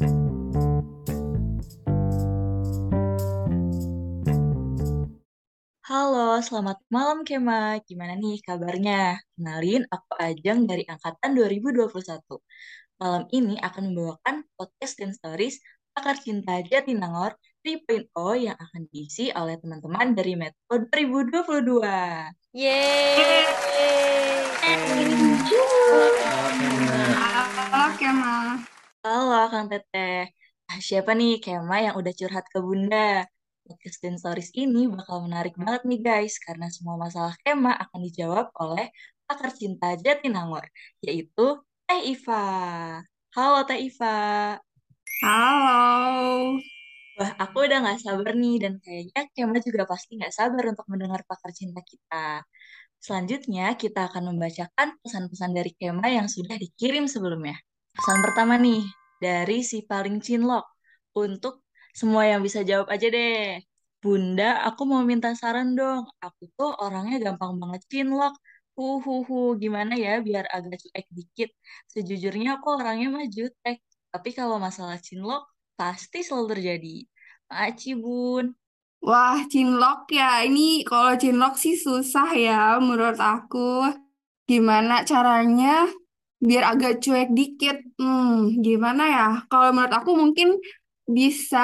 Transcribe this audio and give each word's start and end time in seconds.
Halo, 0.00 0.08
selamat 6.40 6.80
malam 6.88 7.20
Kema. 7.20 7.76
Gimana 7.84 8.16
nih 8.16 8.40
kabarnya? 8.40 9.20
Kenalin, 9.36 9.84
aku 9.92 10.16
Ajeng 10.16 10.64
dari 10.64 10.88
Angkatan 10.88 11.36
2021. 11.36 11.92
Malam 12.96 13.28
ini 13.28 13.60
akan 13.60 13.92
membawakan 13.92 14.48
podcast 14.56 14.96
dan 14.96 15.12
stories 15.12 15.60
Pakar 15.92 16.16
Cinta 16.16 16.64
Jatinangor 16.64 17.36
3.0 17.60 18.08
yang 18.40 18.56
akan 18.56 18.88
diisi 18.88 19.28
oleh 19.36 19.60
teman-teman 19.60 20.16
dari 20.16 20.32
Metro 20.32 20.80
2022. 20.80 22.56
Yeay! 22.56 23.20
Halo 27.20 27.84
Kema. 28.00 28.79
Halo 29.00 29.48
Kang 29.48 29.72
Teteh. 29.72 30.28
Nah, 30.68 30.76
siapa 30.76 31.16
nih 31.16 31.40
Kema 31.40 31.80
yang 31.80 31.96
udah 31.96 32.12
curhat 32.12 32.44
ke 32.52 32.60
Bunda? 32.60 33.24
Podcast 33.64 33.96
dan 34.04 34.20
stories 34.20 34.52
ini 34.52 34.92
bakal 34.92 35.24
menarik 35.24 35.56
banget 35.56 35.88
nih 35.88 36.00
guys, 36.04 36.36
karena 36.36 36.68
semua 36.68 37.00
masalah 37.00 37.32
Kema 37.40 37.72
akan 37.80 37.96
dijawab 37.96 38.52
oleh 38.60 38.92
pakar 39.24 39.56
cinta 39.56 39.96
Jatinangor, 39.96 40.68
yaitu 41.00 41.64
Teh 41.88 42.12
Iva. 42.12 42.44
Halo 43.32 43.64
Teh 43.64 43.80
Iva. 43.88 44.60
Halo. 45.24 46.60
Wah, 47.16 47.32
aku 47.40 47.56
udah 47.72 47.80
gak 47.80 48.04
sabar 48.04 48.36
nih, 48.36 48.60
dan 48.60 48.84
kayaknya 48.84 49.32
Kema 49.32 49.64
juga 49.64 49.88
pasti 49.88 50.20
gak 50.20 50.36
sabar 50.36 50.76
untuk 50.76 50.84
mendengar 50.92 51.24
pakar 51.24 51.56
cinta 51.56 51.80
kita. 51.80 52.44
Selanjutnya, 53.00 53.80
kita 53.80 54.12
akan 54.12 54.36
membacakan 54.36 55.00
pesan-pesan 55.00 55.56
dari 55.56 55.72
Kema 55.72 56.04
yang 56.12 56.28
sudah 56.28 56.60
dikirim 56.60 57.08
sebelumnya. 57.08 57.56
Pesan 57.90 58.22
pertama 58.22 58.54
nih, 58.54 58.86
dari 59.24 59.54
si 59.70 59.76
paling 59.90 60.16
cinlok. 60.26 60.64
Untuk 61.22 61.54
semua 61.98 62.22
yang 62.30 62.40
bisa 62.46 62.60
jawab 62.68 62.88
aja 62.94 63.06
deh. 63.16 63.60
Bunda, 64.00 64.64
aku 64.66 64.82
mau 64.90 65.02
minta 65.04 65.28
saran 65.36 65.76
dong. 65.78 66.08
Aku 66.24 66.42
tuh 66.56 66.70
orangnya 66.84 67.16
gampang 67.24 67.52
banget 67.60 67.82
cinlok. 67.92 68.32
Huhuhu, 68.76 69.60
gimana 69.62 69.92
ya 70.04 70.24
biar 70.26 70.44
agak 70.56 70.80
cuek 70.80 71.06
dikit. 71.12 71.50
Sejujurnya 71.92 72.48
aku 72.56 72.66
orangnya 72.80 73.06
mah 73.12 73.26
jutek. 73.28 73.76
Tapi 74.12 74.30
kalau 74.38 74.56
masalah 74.56 74.96
cinlok, 75.06 75.42
pasti 75.76 76.24
selalu 76.24 76.46
terjadi. 76.56 76.96
Maci, 77.52 77.90
Bun. 78.02 78.56
Wah, 79.04 79.40
cinlok 79.52 80.08
ya. 80.12 80.44
Ini 80.48 80.84
kalau 80.88 81.12
cinlok 81.20 81.54
sih 81.60 81.76
susah 81.76 82.28
ya 82.36 82.80
menurut 82.80 83.20
aku. 83.20 83.84
Gimana 84.48 85.04
caranya 85.04 85.86
biar 86.48 86.64
agak 86.72 86.92
cuek 87.04 87.28
dikit? 87.38 87.76
Hmm, 88.00 88.60
gimana 88.64 89.02
ya? 89.16 89.24
Kalau 89.50 89.68
menurut 89.74 89.94
aku 89.98 90.10
mungkin 90.22 90.48
bisa 91.16 91.58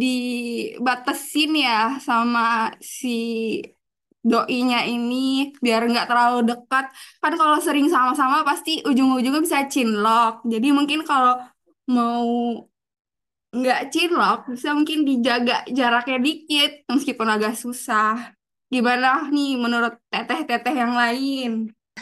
dibatasin 0.00 1.50
ya 1.66 1.72
sama 2.06 2.40
si 2.98 3.08
doinya 4.30 4.78
ini 4.92 5.14
biar 5.64 5.80
nggak 5.90 6.06
terlalu 6.10 6.38
dekat. 6.50 6.84
Kan 7.22 7.32
kalau 7.40 7.56
sering 7.66 7.86
sama-sama 7.94 8.36
pasti 8.48 8.70
ujung-ujungnya 8.88 9.40
bisa 9.46 9.58
cinlok. 9.72 10.32
Jadi 10.52 10.66
mungkin 10.76 11.00
kalau 11.08 11.32
mau 11.94 12.24
nggak 13.56 13.80
cinlok 13.92 14.38
bisa 14.52 14.68
mungkin 14.76 14.98
dijaga 15.08 15.54
jaraknya 15.78 16.16
dikit 16.26 16.70
meskipun 16.92 17.28
agak 17.34 17.52
susah. 17.62 18.12
Gimana 18.74 19.06
nih 19.34 19.48
menurut 19.62 19.92
teteh-teteh 20.12 20.74
yang 20.82 20.92
lain? 21.00 21.50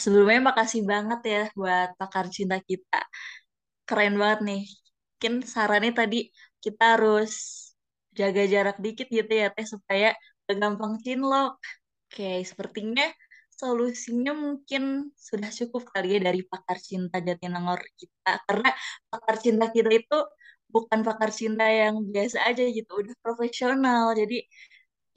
Sebelumnya 0.05 0.41
makasih 0.51 0.83
banget 0.93 1.21
ya 1.33 1.39
buat 1.59 1.89
pakar 2.01 2.27
cinta 2.37 2.57
kita. 2.71 2.97
Keren 3.89 4.15
banget 4.23 4.41
nih. 4.49 4.61
Mungkin 5.13 5.35
sarannya 5.55 5.93
tadi 6.01 6.17
kita 6.65 6.83
harus 6.95 7.31
jaga 8.19 8.43
jarak 8.53 8.77
dikit 8.85 9.07
gitu 9.19 9.33
ya 9.43 9.47
teh 9.57 9.67
supaya 9.75 10.09
gak 10.47 10.57
gampang 10.63 10.95
cinlok. 11.05 11.53
Oke, 12.09 12.25
sepertinya 12.51 13.05
solusinya 13.61 14.33
mungkin 14.45 14.83
sudah 15.29 15.51
cukup 15.59 15.83
kali 15.95 16.07
ya 16.17 16.21
dari 16.29 16.41
pakar 16.51 16.79
cinta 16.89 17.17
Jatinangor 17.27 17.81
kita. 18.01 18.31
Karena 18.47 18.69
pakar 19.13 19.37
cinta 19.45 19.65
kita 19.77 19.91
itu 20.01 20.17
bukan 20.75 21.01
pakar 21.09 21.31
cinta 21.41 21.65
yang 21.81 21.95
biasa 22.15 22.39
aja 22.49 22.63
gitu, 22.77 22.91
udah 23.03 23.15
profesional. 23.25 24.05
Jadi 24.21 24.37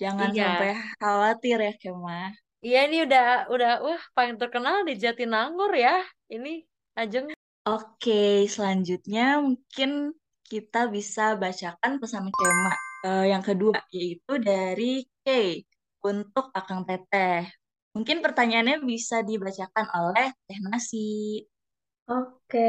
jangan 0.01 0.31
Iya. 0.31 0.41
sampai 0.41 0.69
khawatir 1.01 1.57
ya 1.67 1.71
Kema. 1.81 2.17
Iya 2.61 2.77
ini 2.85 2.97
udah 3.09 3.49
udah 3.49 3.71
wah 3.81 4.01
paling 4.13 4.37
terkenal 4.37 4.85
di 4.85 4.93
Jatinangor 5.01 5.73
ya. 5.73 6.05
Ini 6.29 6.61
Ajeng. 6.93 7.33
Oke, 7.65 8.45
selanjutnya 8.45 9.41
mungkin 9.41 10.13
kita 10.45 10.89
bisa 10.93 11.33
bacakan 11.41 11.97
pesan 11.97 12.29
Kema 12.29 12.73
eh, 13.07 13.25
yang 13.33 13.41
kedua, 13.41 13.77
yaitu 13.89 14.33
dari 14.37 15.05
Kay 15.25 15.65
untuk 16.05 16.53
Akang 16.53 16.85
Teteh. 16.85 17.49
Mungkin 17.97 18.21
pertanyaannya 18.21 18.85
bisa 18.85 19.25
dibacakan 19.25 19.87
oleh 19.97 20.29
Teh 20.45 20.59
Nasi. 20.61 21.41
Oke, 22.09 22.59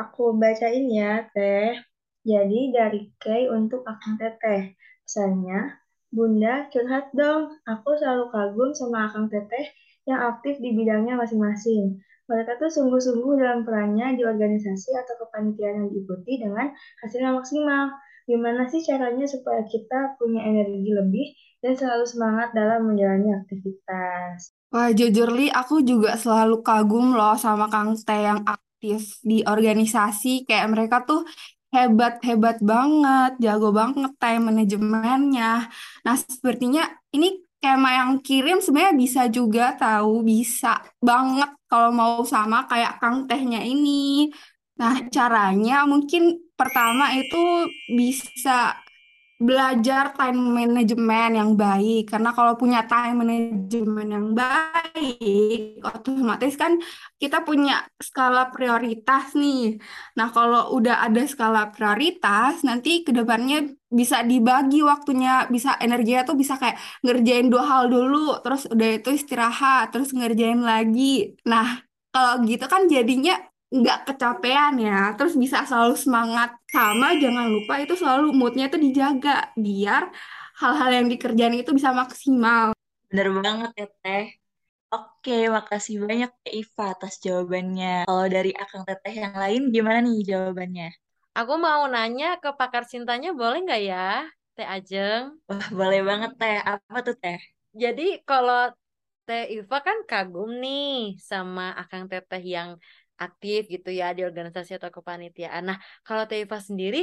aku 0.00 0.22
bacain 0.40 0.84
ya, 0.88 1.28
Teh. 1.34 1.76
Jadi 2.24 2.60
dari 2.72 3.00
Kay 3.20 3.42
untuk 3.52 3.84
Akang 3.84 4.16
Teteh. 4.20 4.72
Pesannya, 5.04 5.83
Bunda 6.14 6.70
curhat 6.70 7.10
dong. 7.10 7.50
Aku 7.66 7.98
selalu 7.98 8.30
kagum 8.30 8.70
sama 8.70 9.10
Akang 9.10 9.26
Teteh 9.26 9.74
yang 10.06 10.22
aktif 10.30 10.62
di 10.62 10.70
bidangnya 10.70 11.18
masing-masing. 11.18 11.98
Mereka 12.30 12.56
tuh 12.56 12.70
sungguh-sungguh 12.70 13.36
dalam 13.36 13.66
perannya 13.66 14.16
di 14.16 14.22
organisasi 14.24 14.94
atau 14.96 15.26
kepanitiaan 15.26 15.84
yang 15.84 15.88
diikuti 15.90 16.40
dengan 16.40 16.72
hasilnya 17.02 17.36
maksimal. 17.36 17.92
Gimana 18.24 18.64
sih 18.70 18.80
caranya 18.80 19.28
supaya 19.28 19.60
kita 19.68 20.16
punya 20.16 20.40
energi 20.48 20.88
lebih 20.88 21.26
dan 21.60 21.76
selalu 21.76 22.06
semangat 22.08 22.56
dalam 22.56 22.88
menjalani 22.88 23.36
aktivitas? 23.36 24.56
Wah, 24.72 24.88
jujur 24.96 25.28
Li, 25.34 25.52
aku 25.52 25.84
juga 25.84 26.16
selalu 26.16 26.64
kagum 26.64 27.12
loh 27.12 27.36
sama 27.36 27.68
Kang 27.68 27.92
Teh 28.00 28.24
yang 28.24 28.40
aktif 28.48 29.20
di 29.20 29.44
organisasi. 29.44 30.48
Kayak 30.48 30.72
mereka 30.72 30.96
tuh 31.04 31.28
hebat-hebat 31.74 32.62
banget, 32.62 33.32
jago 33.42 33.74
banget 33.74 34.12
time 34.22 34.42
manajemennya. 34.54 35.66
Nah, 36.06 36.16
sepertinya 36.16 36.86
ini 37.10 37.42
skema 37.58 37.90
yang 37.98 38.22
kirim 38.22 38.62
sebenarnya 38.62 38.94
bisa 38.94 39.22
juga 39.26 39.74
tahu, 39.74 40.22
bisa 40.22 40.78
banget 41.02 41.50
kalau 41.66 41.90
mau 41.90 42.22
sama 42.22 42.70
kayak 42.70 43.02
Kang 43.02 43.26
Tehnya 43.26 43.58
ini. 43.66 44.30
Nah, 44.78 45.06
caranya 45.10 45.82
mungkin 45.86 46.38
pertama 46.54 47.10
itu 47.18 47.66
bisa 47.90 48.78
belajar 49.34 50.14
time 50.14 50.38
management 50.38 51.32
yang 51.34 51.50
baik 51.58 52.06
karena 52.06 52.30
kalau 52.30 52.54
punya 52.54 52.86
time 52.86 53.26
management 53.26 54.10
yang 54.14 54.28
baik 54.30 55.82
otomatis 55.82 56.54
kan 56.54 56.78
kita 57.18 57.42
punya 57.42 57.82
skala 57.98 58.54
prioritas 58.54 59.34
nih. 59.34 59.82
Nah, 60.14 60.30
kalau 60.30 60.78
udah 60.78 61.02
ada 61.02 61.22
skala 61.26 61.74
prioritas 61.74 62.62
nanti 62.62 63.02
ke 63.02 63.10
depannya 63.10 63.74
bisa 63.90 64.22
dibagi 64.22 64.86
waktunya, 64.86 65.50
bisa 65.50 65.74
energinya 65.82 66.22
tuh 66.22 66.38
bisa 66.38 66.54
kayak 66.54 66.78
ngerjain 67.02 67.50
dua 67.50 67.64
hal 67.66 67.82
dulu, 67.90 68.38
terus 68.42 68.70
udah 68.70 68.88
itu 69.02 69.10
istirahat, 69.18 69.90
terus 69.90 70.14
ngerjain 70.14 70.62
lagi. 70.62 71.34
Nah, 71.46 71.82
kalau 72.14 72.46
gitu 72.46 72.64
kan 72.70 72.86
jadinya 72.86 73.34
nggak 73.78 73.98
kecapean 74.06 74.74
ya, 74.86 74.98
terus 75.16 75.34
bisa 75.42 75.58
selalu 75.68 75.94
semangat. 76.04 76.48
Sama 76.74 77.06
jangan 77.22 77.46
lupa 77.54 77.74
itu 77.82 77.94
selalu 78.00 78.26
moodnya 78.38 78.64
itu 78.70 78.78
dijaga 78.86 79.30
biar 79.64 80.02
hal-hal 80.60 80.90
yang 80.96 81.06
dikerjain 81.12 81.54
itu 81.58 81.70
bisa 81.78 81.90
maksimal. 81.90 82.70
Bener 83.10 83.28
banget 83.46 83.70
ya 83.80 83.86
Teh. 84.02 84.24
Oke, 84.94 85.50
makasih 85.56 85.96
banyak 86.06 86.30
Teh 86.42 86.54
Iva 86.62 86.84
atas 86.94 87.18
jawabannya. 87.24 88.06
Kalau 88.06 88.26
dari 88.30 88.50
Akang 88.62 88.84
Teteh 88.88 89.14
yang 89.22 89.34
lain 89.42 89.62
gimana 89.74 89.98
nih 90.06 90.22
jawabannya? 90.30 90.88
Aku 91.34 91.54
mau 91.58 91.82
nanya 91.90 92.38
ke 92.42 92.50
pakar 92.54 92.86
cintanya 92.86 93.30
boleh 93.34 93.58
nggak 93.66 93.82
ya, 93.90 94.06
Teh 94.54 94.66
Ajeng? 94.74 95.24
Wah, 95.50 95.68
boleh 95.78 96.00
banget 96.08 96.30
Teh. 96.40 96.56
Apa 96.62 96.98
tuh 97.06 97.16
Teh? 97.22 97.38
Jadi 97.82 98.22
kalau 98.28 98.70
Teh 99.26 99.44
Iva 99.56 99.76
kan 99.86 99.98
kagum 100.10 100.50
nih 100.62 101.18
sama 101.30 101.62
Akang 101.80 102.04
Teteh 102.10 102.42
yang 102.54 102.70
aktif 103.24 103.60
gitu 103.74 103.88
ya 103.90 104.06
di 104.16 104.22
organisasi 104.28 104.70
atau 104.78 104.90
kepanitiaan. 104.90 105.62
Nah, 105.68 105.78
kalau 106.06 106.24
Teh 106.28 106.42
Iva 106.44 106.58
sendiri 106.58 106.98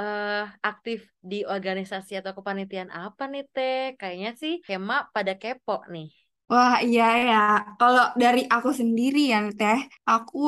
eh 0.00 0.44
aktif 0.64 0.98
di 1.20 1.44
organisasi 1.44 2.12
atau 2.20 2.32
kepanitiaan 2.38 2.90
apa 2.90 3.22
nih 3.32 3.44
Teh? 3.54 3.78
Kayaknya 4.00 4.30
sih 4.42 4.52
Kema 4.66 4.96
pada 5.14 5.32
kepo 5.40 5.84
nih. 5.94 6.08
Wah, 6.52 6.74
iya 6.86 7.04
ya. 7.28 7.36
Kalau 7.80 8.04
dari 8.22 8.40
aku 8.54 8.70
sendiri 8.80 9.18
ya, 9.32 9.38
Teh, 9.58 9.78
aku 10.10 10.38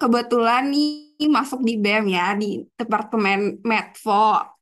kebetulan 0.00 0.62
nih 0.74 1.28
masuk 1.36 1.60
di 1.68 1.72
BEM 1.82 2.04
ya, 2.16 2.22
di 2.40 2.46
Departemen 2.78 3.38
Medfo. 3.70 4.12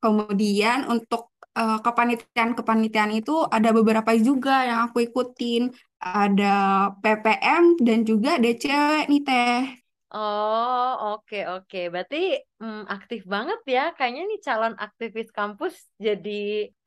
Kemudian 0.02 0.78
untuk 0.92 1.32
eh, 1.58 1.78
kepanitiaan-kepanitiaan 1.84 3.12
itu 3.18 3.32
ada 3.56 3.68
beberapa 3.78 4.10
juga 4.28 4.52
yang 4.68 4.78
aku 4.86 4.98
ikutin. 5.08 5.62
Ada 6.04 6.44
PPM 7.02 7.64
dan 7.86 7.98
juga 8.10 8.30
DCW 8.42 8.92
nih, 9.10 9.20
Teh. 9.26 9.83
Oh, 10.14 10.88
oke 11.18 11.36
oke. 11.50 11.78
Berarti 11.92 12.16
mm, 12.62 12.86
aktif 12.94 13.20
banget 13.34 13.58
ya. 13.74 13.80
Kayaknya 13.96 14.22
nih 14.30 14.38
calon 14.46 14.74
aktivis 14.84 15.28
kampus 15.38 15.74
jadi 16.06 16.30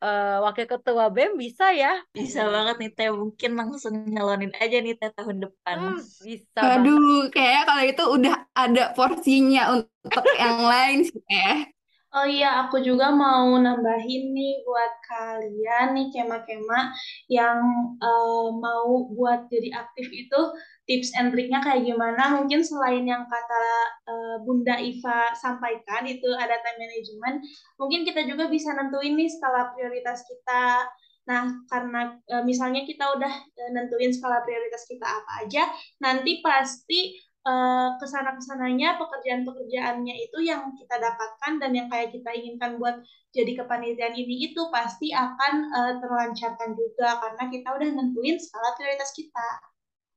eh, 0.04 0.36
wakil 0.44 0.64
ketua 0.72 1.04
BEM 1.14 1.32
bisa 1.44 1.64
ya? 1.82 1.92
Bisa 2.16 2.40
banget 2.54 2.74
nih 2.80 2.90
Teh, 2.96 3.08
mungkin 3.20 3.50
langsung 3.60 3.94
nyalonin 4.14 4.52
aja 4.62 4.76
nih 4.84 4.94
Teh 5.00 5.10
tahun 5.12 5.38
depan. 5.44 5.76
Hmm, 5.78 5.96
bisa 6.24 6.60
banget. 6.76 6.88
Aduh, 6.88 7.28
kayak 7.34 7.62
kalau 7.68 7.82
itu 7.86 8.02
udah 8.16 8.34
ada 8.56 8.82
porsinya 8.96 9.60
untuk 9.76 10.24
yang 10.40 10.58
lain 10.72 10.98
sih, 11.06 11.20
Teh. 11.28 11.77
Oh 12.08 12.24
iya, 12.24 12.64
aku 12.64 12.80
juga 12.80 13.12
mau 13.12 13.52
nambahin 13.60 14.32
nih 14.32 14.64
buat 14.64 14.92
kalian 15.12 15.92
nih 15.92 16.06
kema-kema 16.08 16.88
yang 17.28 17.60
eh, 18.00 18.48
mau 18.64 19.12
buat 19.12 19.44
jadi 19.52 19.68
aktif 19.76 20.08
itu 20.08 20.40
tips 20.88 21.12
and 21.20 21.36
triknya 21.36 21.60
kayak 21.60 21.84
gimana. 21.84 22.32
Mungkin 22.40 22.64
selain 22.64 23.04
yang 23.04 23.28
kata 23.28 23.64
eh, 24.08 24.36
Bunda 24.40 24.80
Iva 24.80 25.36
sampaikan 25.36 26.08
itu 26.08 26.28
ada 26.32 26.56
time 26.64 26.80
management, 26.80 27.36
mungkin 27.76 28.00
kita 28.08 28.24
juga 28.24 28.48
bisa 28.48 28.72
nentuin 28.72 29.12
nih 29.12 29.28
skala 29.28 29.68
prioritas 29.76 30.24
kita. 30.24 30.88
Nah, 31.28 31.44
karena 31.68 32.16
eh, 32.24 32.40
misalnya 32.48 32.88
kita 32.88 33.04
udah 33.20 33.32
eh, 33.52 33.70
nentuin 33.76 34.16
skala 34.16 34.40
prioritas 34.48 34.88
kita 34.88 35.04
apa 35.04 35.44
aja, 35.44 35.68
nanti 36.00 36.40
pasti 36.40 37.20
eh, 37.46 37.88
ke 38.00 38.06
sana-kesananya 38.06 38.98
pekerjaan-pekerjaannya 38.98 40.14
itu 40.26 40.38
yang 40.42 40.74
kita 40.74 40.96
dapatkan 40.98 41.52
dan 41.62 41.70
yang 41.74 41.88
kayak 41.92 42.10
kita 42.14 42.30
inginkan 42.34 42.78
buat 42.80 43.02
jadi 43.30 43.52
kepanitiaan 43.62 44.14
ini 44.16 44.50
itu 44.50 44.60
pasti 44.74 45.12
akan 45.14 45.52
eh, 45.70 45.92
terlancarkan 46.02 46.70
juga 46.74 47.18
karena 47.22 47.44
kita 47.52 47.68
udah 47.76 47.88
nentuin 47.94 48.36
skala 48.40 48.74
prioritas 48.74 49.10
kita. 49.14 49.48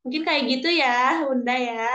Mungkin 0.02 0.22
kayak 0.26 0.44
gitu 0.50 0.70
ya, 0.74 1.26
Bunda 1.30 1.54
ya. 1.54 1.94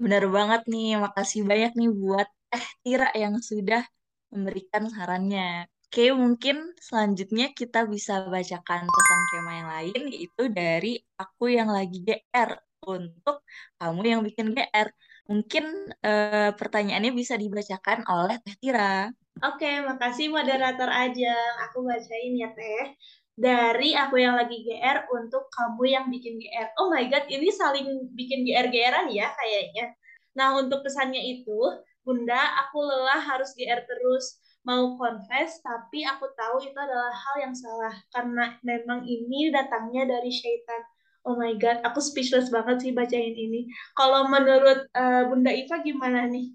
Benar 0.00 0.24
banget 0.32 0.62
nih, 0.66 0.96
makasih 0.96 1.44
banyak 1.44 1.72
nih 1.76 1.90
buat 1.92 2.28
Teh 2.48 2.66
Tira 2.80 3.08
yang 3.12 3.36
sudah 3.38 3.84
memberikan 4.32 4.88
sarannya. 4.88 5.68
Oke, 5.92 6.08
mungkin 6.16 6.72
selanjutnya 6.80 7.52
kita 7.52 7.84
bisa 7.84 8.24
bacakan 8.24 8.88
pesan 8.88 9.20
kema 9.28 9.52
yang 9.60 9.68
lain, 9.76 10.00
yaitu 10.08 10.42
dari 10.48 10.96
aku 11.20 11.52
yang 11.52 11.68
lagi 11.68 12.00
GR 12.00 12.50
untuk 12.86 13.46
kamu 13.78 14.00
yang 14.02 14.20
bikin 14.26 14.52
GR. 14.54 14.88
Mungkin 15.30 15.64
eh, 16.02 16.50
pertanyaannya 16.54 17.12
bisa 17.14 17.38
dibacakan 17.38 18.04
oleh 18.10 18.36
Teh 18.42 18.56
Tira. 18.58 19.08
Oke, 19.42 19.82
makasih 19.82 20.30
moderator 20.30 20.86
Ajeng. 20.86 21.54
Aku 21.70 21.82
bacain 21.82 22.34
ya, 22.36 22.50
Teh. 22.52 22.94
Dari 23.32 23.96
aku 23.96 24.20
yang 24.20 24.36
lagi 24.36 24.60
GR 24.60 25.08
untuk 25.08 25.48
kamu 25.48 25.82
yang 25.88 26.06
bikin 26.12 26.36
GR. 26.36 26.68
Oh 26.78 26.92
my 26.92 27.08
God, 27.08 27.26
ini 27.32 27.48
saling 27.48 28.12
bikin 28.12 28.44
GR-GRan 28.44 29.08
ya 29.08 29.32
kayaknya. 29.32 29.96
Nah, 30.36 30.60
untuk 30.60 30.84
pesannya 30.84 31.18
itu, 31.18 31.58
Bunda, 32.04 32.38
aku 32.66 32.82
lelah 32.82 33.22
harus 33.24 33.56
GR 33.56 33.82
terus. 33.88 34.36
Mau 34.62 34.94
confess, 34.94 35.58
tapi 35.58 36.06
aku 36.06 36.28
tahu 36.38 36.62
itu 36.62 36.76
adalah 36.78 37.10
hal 37.10 37.36
yang 37.50 37.54
salah. 37.56 37.94
Karena 38.14 38.54
memang 38.62 39.02
ini 39.08 39.50
datangnya 39.50 40.06
dari 40.06 40.30
syaitan. 40.30 40.91
Oh 41.22 41.34
my 41.38 41.54
God, 41.62 41.78
aku 41.86 41.98
speechless 42.02 42.50
banget 42.50 42.76
sih 42.82 42.92
bacain 42.98 43.34
ini. 43.34 43.70
Kalau 43.94 44.26
menurut 44.26 44.78
eh, 44.90 45.22
Bunda 45.30 45.50
Iva 45.54 45.76
gimana 45.86 46.26
nih? 46.26 46.46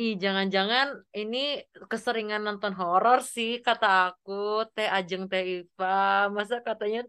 Ih, 0.00 0.12
jangan-jangan 0.22 0.86
ini 1.18 1.38
keseringan 1.90 2.42
nonton 2.46 2.72
horor 2.80 3.18
sih 3.34 3.50
kata 3.66 3.86
aku, 4.10 4.32
Teh 4.74 4.88
Ajeng 4.96 5.22
Teh 5.30 5.42
Iva. 5.54 5.86
Masa 6.36 6.54
katanya 6.66 7.00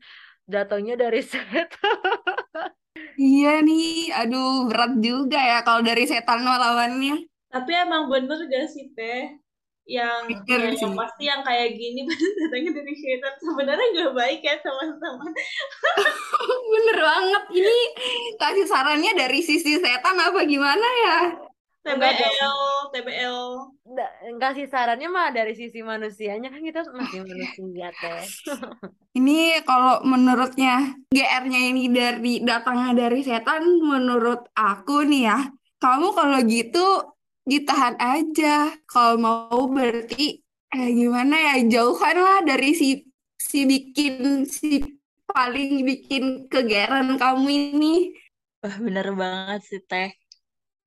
datangnya 0.54 0.94
dari 1.04 1.20
setan. 1.32 1.98
Iya 3.26 3.50
nih, 3.68 3.86
aduh 4.20 4.48
berat 4.70 4.92
juga 5.06 5.38
ya 5.50 5.58
kalau 5.66 5.82
dari 5.90 6.04
setan 6.12 6.40
lawannya. 6.48 7.14
Tapi 7.54 7.72
emang 7.84 8.04
bener 8.12 8.40
gak 8.54 8.66
sih, 8.74 8.86
Teh? 8.96 9.22
Yang, 9.86 10.42
Bener 10.50 10.74
ya, 10.74 10.82
yang 10.82 10.98
pasti 10.98 11.24
yang 11.30 11.42
kayak 11.46 11.78
gini 11.78 12.04
pada 12.10 12.28
datangnya 12.42 12.72
dari 12.82 12.94
syaitan. 12.98 13.34
Sebenarnya 13.38 13.88
gak 13.94 14.14
baik 14.18 14.42
ya 14.42 14.56
teman-teman. 14.66 15.32
Bener 16.74 16.98
banget. 16.98 17.44
Ini 17.54 17.78
kasih 18.42 18.66
sarannya 18.66 19.12
dari 19.14 19.40
sisi 19.46 19.78
setan 19.78 20.18
apa 20.18 20.42
gimana 20.50 20.88
ya? 21.06 21.20
TBL, 21.86 22.58
TBL. 22.98 23.40
Kasih 24.42 24.66
sarannya 24.66 25.06
mah 25.06 25.30
dari 25.30 25.54
sisi 25.54 25.86
manusianya 25.86 26.50
kan 26.50 26.62
kita 26.66 26.82
masih 26.90 27.22
manusia, 27.22 27.94
Teh. 28.02 28.26
Ini 29.22 29.62
kalau 29.64 30.02
menurutnya 30.02 30.98
GR-nya 31.14 31.62
ini 31.72 31.88
dari 31.88 32.44
datangnya 32.44 33.08
dari 33.08 33.24
setan, 33.24 33.64
menurut 33.80 34.50
aku 34.52 35.08
nih 35.08 35.24
ya, 35.32 35.40
kamu 35.80 36.12
kalau 36.12 36.40
gitu 36.44 37.15
ditahan 37.46 37.96
aja. 38.02 38.74
Kalau 38.90 39.16
mau 39.22 39.62
berarti 39.70 40.42
eh 40.76 40.90
gimana 41.00 41.36
ya 41.38 41.56
jauhkan 41.74 42.18
lah 42.20 42.40
dari 42.50 42.76
si 42.76 42.88
si 43.40 43.64
bikin 43.72 44.44
si 44.50 44.82
paling 45.30 45.86
bikin 45.90 46.24
kegeran 46.52 47.08
kamu 47.22 47.48
ini. 47.50 47.94
Wah, 48.64 48.78
bener 48.86 49.08
banget 49.22 49.62
sih, 49.70 49.82
Teh. 49.90 50.10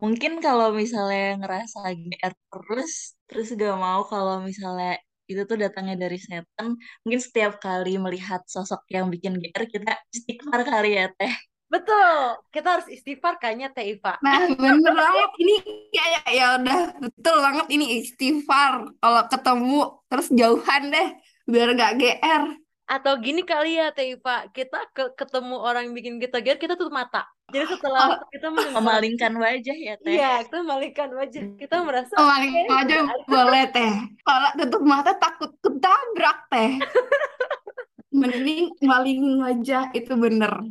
Mungkin 0.02 0.32
kalau 0.46 0.69
misalnya 0.81 1.38
ngerasa 1.43 1.78
GR 1.94 2.34
terus, 2.50 2.93
terus 3.28 3.49
gak 3.58 3.76
mau 3.78 4.00
kalau 4.12 4.37
misalnya 4.49 4.99
itu 5.31 5.43
tuh 5.50 5.58
datangnya 5.62 5.96
dari 6.04 6.19
setan, 6.19 6.69
mungkin 7.02 7.20
setiap 7.26 7.52
kali 7.61 8.00
melihat 8.00 8.40
sosok 8.49 8.82
yang 8.94 9.06
bikin 9.14 9.34
GR, 9.43 9.64
kita 9.75 9.93
istighfar 10.14 10.61
kali 10.64 10.88
ya, 10.99 11.06
Teh. 11.19 11.34
Betul, 11.69 12.41
kita 12.49 12.81
harus 12.81 12.88
istighfar 12.88 13.37
kayaknya 13.37 13.69
Teh 13.69 13.93
Iva. 13.93 14.17
Nah, 14.25 14.49
bener 14.56 14.81
banget 14.81 15.31
ini 15.37 15.56
kayak 15.93 16.23
ya 16.32 16.47
udah 16.56 16.81
betul 16.97 17.37
banget 17.44 17.67
ini 17.69 17.85
istighfar. 18.00 18.88
Kalau 18.97 19.23
ketemu 19.29 19.81
terus 20.09 20.29
jauhan 20.32 20.82
deh 20.88 21.09
biar 21.44 21.69
gak 21.76 21.93
GR. 22.00 22.44
Atau 22.88 23.20
gini 23.20 23.44
kali 23.44 23.76
ya 23.76 23.93
Teh 23.93 24.17
Iva, 24.17 24.49
kita 24.49 24.88
ke- 24.97 25.12
ketemu 25.12 25.61
orang 25.61 25.93
yang 25.93 25.94
bikin 25.94 26.17
kita 26.17 26.41
gear, 26.41 26.56
kita 26.56 26.73
tutup 26.73 26.97
mata. 26.97 27.29
Jadi 27.53 27.65
setelah 27.69 28.17
kita 28.32 28.49
mendengar, 28.49 28.81
Memalingkan 28.81 29.32
wajah 29.37 29.76
ya, 29.76 29.94
Teh. 30.00 30.17
iya, 30.17 30.41
kita 30.49 30.64
malingkan 30.64 31.12
wajah. 31.12 31.43
Kita 31.61 31.76
merasa 31.85 32.17
nggak 32.17 32.81
ada. 32.88 32.99
boleh 33.29 33.64
teh. 33.73 33.93
Kalau 34.25 34.50
tutup 34.56 34.82
mata 34.88 35.12
takut 35.21 35.53
ketabrak 35.61 36.49
teh. 36.49 36.81
Mending 38.21 38.73
malingin 38.81 39.37
wajah 39.44 39.93
itu 39.93 40.12
bener. 40.17 40.64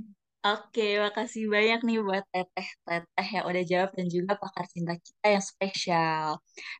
Oke, 0.47 0.95
makasih 1.03 1.43
banyak 1.51 1.79
nih 1.83 1.99
buat 2.07 2.23
teteh-teteh 2.31 3.27
yang 3.35 3.45
udah 3.51 3.63
jawab 3.67 3.89
dan 3.97 4.07
juga 4.07 4.31
pakar 4.39 4.63
cinta 4.71 4.95
kita 4.95 5.27
yang 5.35 5.43
spesial. 5.43 6.27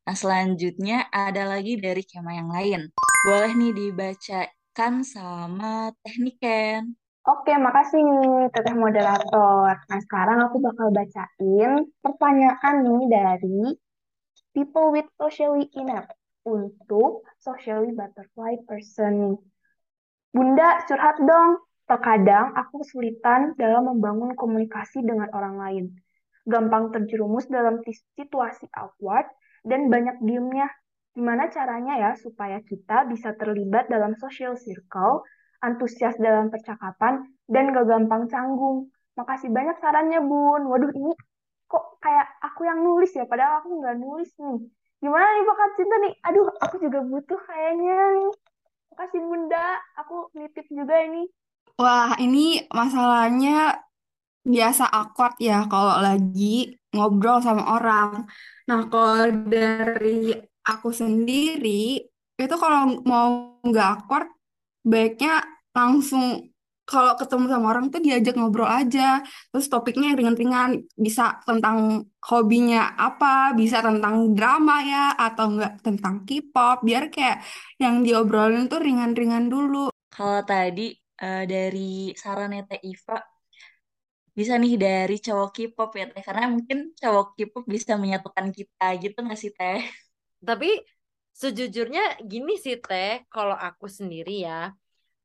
Nah, 0.08 0.16
selanjutnya 0.16 1.12
ada 1.12 1.44
lagi 1.52 1.76
dari 1.76 2.00
kema 2.08 2.32
yang 2.40 2.48
lain. 2.48 2.82
Boleh 3.28 3.52
nih 3.60 3.72
dibacakan 3.76 4.94
sama 5.04 5.92
Tekniken. 6.00 6.96
Oke, 7.28 7.52
makasih 7.60 8.00
nih 8.08 8.48
teteh 8.56 8.72
moderator. 8.72 9.76
Nah, 9.76 10.00
sekarang 10.00 10.40
aku 10.48 10.64
bakal 10.64 10.88
bacain 10.96 11.92
pertanyaan 12.00 12.76
nih 12.88 13.04
dari 13.12 13.60
people 14.56 14.96
with 14.96 15.12
socially 15.20 15.68
inept 15.76 16.16
untuk 16.48 17.28
socially 17.44 17.92
butterfly 17.92 18.56
person. 18.64 19.36
Bunda, 20.32 20.88
curhat 20.88 21.20
dong. 21.20 21.67
Terkadang 21.88 22.52
aku 22.52 22.84
kesulitan 22.84 23.56
dalam 23.56 23.88
membangun 23.88 24.36
komunikasi 24.36 25.00
dengan 25.08 25.32
orang 25.32 25.56
lain. 25.56 25.86
Gampang 26.44 26.92
terjerumus 26.92 27.48
dalam 27.48 27.80
situasi 28.16 28.68
awkward 28.76 29.28
dan 29.64 29.88
banyak 29.88 30.20
diemnya. 30.20 30.68
Gimana 31.16 31.48
caranya 31.50 31.96
ya 31.98 32.12
supaya 32.20 32.60
kita 32.62 33.08
bisa 33.08 33.34
terlibat 33.40 33.88
dalam 33.88 34.14
social 34.20 34.60
circle, 34.60 35.24
antusias 35.64 36.14
dalam 36.20 36.52
percakapan, 36.54 37.24
dan 37.50 37.72
gak 37.72 37.88
gampang 37.88 38.28
canggung. 38.30 38.92
Makasih 39.18 39.50
banyak 39.50 39.82
sarannya, 39.82 40.22
Bun. 40.22 40.70
Waduh, 40.70 40.92
ini 40.94 41.16
kok 41.72 41.98
kayak 42.04 42.28
aku 42.44 42.68
yang 42.70 42.84
nulis 42.86 43.12
ya, 43.16 43.26
padahal 43.26 43.64
aku 43.64 43.82
nggak 43.82 43.98
nulis 43.98 44.30
nih. 44.38 44.60
Gimana 45.02 45.26
nih 45.26 45.44
bakat 45.50 45.72
cinta 45.78 45.96
nih? 46.04 46.14
Aduh, 46.30 46.48
aku 46.62 46.76
juga 46.84 47.00
butuh 47.02 47.40
kayaknya 47.50 47.98
nih. 48.18 48.32
Makasih 48.94 49.22
Bunda, 49.26 49.66
aku 49.98 50.16
nitip 50.38 50.66
juga 50.70 50.96
ini. 51.02 51.26
Wah, 51.76 52.16
ini 52.24 52.64
masalahnya 52.72 53.84
biasa 54.48 54.88
awkward 54.88 55.36
ya 55.44 55.68
kalau 55.68 56.00
lagi 56.00 56.80
ngobrol 56.96 57.44
sama 57.44 57.76
orang. 57.76 58.24
Nah, 58.72 58.88
kalau 58.88 59.28
dari 59.52 60.32
aku 60.64 60.90
sendiri, 60.96 62.00
itu 62.40 62.56
kalau 62.56 63.04
mau 63.04 63.60
nggak 63.60 63.88
awkward, 63.92 64.32
baiknya 64.88 65.44
langsung 65.76 66.48
kalau 66.88 67.20
ketemu 67.20 67.46
sama 67.52 67.66
orang 67.76 67.92
tuh 67.92 68.00
diajak 68.00 68.40
ngobrol 68.40 68.66
aja. 68.68 69.20
Terus 69.52 69.68
topiknya 69.68 70.16
yang 70.16 70.18
ringan-ringan, 70.24 70.70
bisa 70.96 71.44
tentang 71.44 72.08
hobinya 72.24 72.96
apa, 72.96 73.52
bisa 73.52 73.84
tentang 73.84 74.32
drama 74.32 74.80
ya, 74.88 75.06
atau 75.20 75.52
enggak 75.52 75.84
tentang 75.84 76.24
K-pop, 76.24 76.88
biar 76.88 77.12
kayak 77.12 77.44
yang 77.84 78.08
diobrolin 78.08 78.72
tuh 78.72 78.80
ringan-ringan 78.80 79.52
dulu. 79.52 79.92
Kalau 80.08 80.42
tadi 80.48 80.96
eh, 81.22 81.44
dari 81.50 82.14
sarannya 82.14 82.64
Teh 82.70 82.82
Iva, 82.86 83.18
bisa 84.38 84.54
nih 84.62 84.78
dari 84.78 85.18
cowok 85.18 85.50
K-pop 85.50 85.92
ya 85.98 86.06
Teh. 86.14 86.22
Karena 86.22 86.46
mungkin 86.54 86.94
cowok 86.94 87.34
K-pop 87.34 87.66
bisa 87.66 87.98
menyatukan 87.98 88.54
kita 88.54 88.86
gitu 89.02 89.18
nggak 89.26 89.40
sih 89.40 89.52
Teh? 89.58 89.82
Tapi 90.46 90.70
sejujurnya 91.34 92.22
gini 92.22 92.54
sih 92.62 92.78
Teh, 92.78 93.26
kalau 93.34 93.58
aku 93.58 93.90
sendiri 93.90 94.46
ya, 94.46 94.70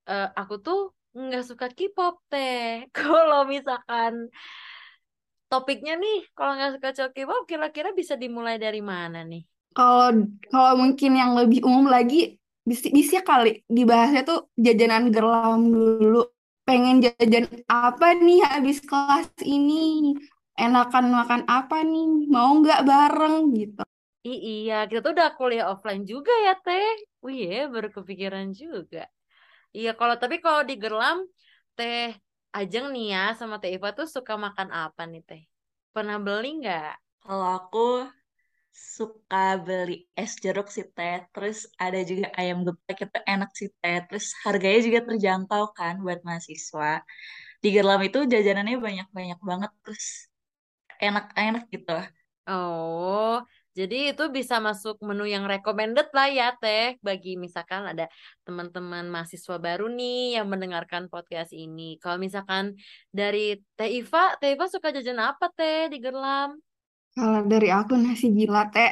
uh, 0.09 0.29
aku 0.33 0.55
tuh 0.65 0.79
nggak 1.13 1.45
suka 1.45 1.67
K-pop 1.69 2.25
Teh. 2.33 2.89
Kalau 2.97 3.45
misalkan 3.45 4.33
topiknya 5.53 6.01
nih, 6.01 6.25
kalau 6.33 6.57
nggak 6.57 6.73
suka 6.81 6.89
cowok 6.97 7.13
K-pop, 7.13 7.43
kira-kira 7.45 7.93
bisa 7.93 8.17
dimulai 8.17 8.57
dari 8.57 8.81
mana 8.81 9.21
nih? 9.21 9.45
Kalau 9.77 10.09
kalau 10.49 10.73
mungkin 10.81 11.13
yang 11.13 11.37
lebih 11.37 11.61
umum 11.65 11.89
lagi 11.89 12.41
bisa, 12.69 12.87
bisa 12.91 13.19
kali 13.27 13.63
dibahasnya 13.67 14.23
tuh 14.27 14.39
jajanan 14.57 15.11
gerlam 15.15 15.61
dulu. 15.71 16.23
Pengen 16.63 17.03
jajan 17.03 17.51
apa 17.67 18.15
nih 18.15 18.41
habis 18.47 18.79
kelas 18.87 19.29
ini? 19.43 20.15
Enakan 20.55 21.11
makan 21.11 21.43
apa 21.51 21.83
nih? 21.83 22.31
Mau 22.31 22.51
nggak 22.63 22.81
bareng 22.87 23.51
gitu. 23.59 23.83
I 24.23 24.35
iya, 24.63 24.87
kita 24.87 25.03
tuh 25.03 25.13
udah 25.19 25.35
kuliah 25.35 25.67
offline 25.75 26.07
juga 26.07 26.31
ya, 26.47 26.55
Teh. 26.63 27.03
Wih, 27.27 27.43
ya, 27.43 27.67
baru 27.67 27.91
kepikiran 27.91 28.55
juga. 28.55 29.11
Iya, 29.75 29.99
kalau 29.99 30.15
tapi 30.23 30.39
kalau 30.39 30.63
di 30.63 30.79
Gerlam, 30.79 31.27
Teh 31.75 32.15
Ajeng 32.55 32.95
nih 32.95 33.07
ya 33.17 33.25
sama 33.35 33.59
Teh 33.59 33.75
Iva 33.75 33.91
tuh 33.91 34.07
suka 34.07 34.39
makan 34.39 34.71
apa 34.71 35.03
nih, 35.11 35.23
Teh? 35.27 35.43
Pernah 35.91 36.23
beli 36.23 36.63
nggak? 36.63 36.95
Kalau 37.27 37.47
aku 37.59 38.07
suka 38.73 39.61
beli 39.61 40.09
es 40.17 40.33
jeruk 40.43 40.69
sih 40.75 40.87
teh. 40.97 41.23
Terus 41.33 41.69
ada 41.77 42.01
juga 42.11 42.27
ayam 42.41 42.59
geprek 42.67 42.99
itu 43.07 43.19
enak 43.33 43.51
sih 43.59 43.69
teh. 43.81 43.99
Terus 44.09 44.27
harganya 44.45 44.81
juga 44.87 45.01
terjangkau 45.09 45.65
kan 45.79 45.95
buat 46.05 46.21
mahasiswa. 46.27 47.05
Di 47.63 47.69
Gerlam 47.75 48.01
itu 48.09 48.19
jajanannya 48.33 48.77
banyak-banyak 48.87 49.39
banget 49.49 49.71
terus 49.85 50.07
enak-enak 50.99 51.65
gitu. 51.75 51.93
Oh 52.51 53.45
jadi 53.73 54.13
itu 54.13 54.29
bisa 54.29 54.61
masuk 54.61 55.01
menu 55.01 55.25
yang 55.25 55.49
recommended 55.49 56.13
lah 56.13 56.29
ya 56.29 56.53
Teh. 56.61 57.01
Bagi 57.01 57.41
misalkan 57.41 57.89
ada 57.89 58.05
teman-teman 58.45 59.09
mahasiswa 59.09 59.57
baru 59.57 59.89
nih 59.89 60.37
yang 60.37 60.47
mendengarkan 60.53 61.09
podcast 61.09 61.57
ini. 61.57 61.97
Kalau 61.97 62.21
misalkan 62.21 62.77
dari 63.09 63.57
Teh 63.73 63.89
Iva, 63.89 64.37
Teh 64.37 64.53
Iva 64.53 64.69
suka 64.69 64.93
jajan 64.93 65.17
apa 65.25 65.49
Teh 65.57 65.89
di 65.89 65.97
Gerlam? 66.05 66.61
Kalau 67.13 67.41
dari 67.45 67.69
aku 67.69 67.93
nasi 68.01 68.27
gila 68.33 68.73
teh, 68.73 68.91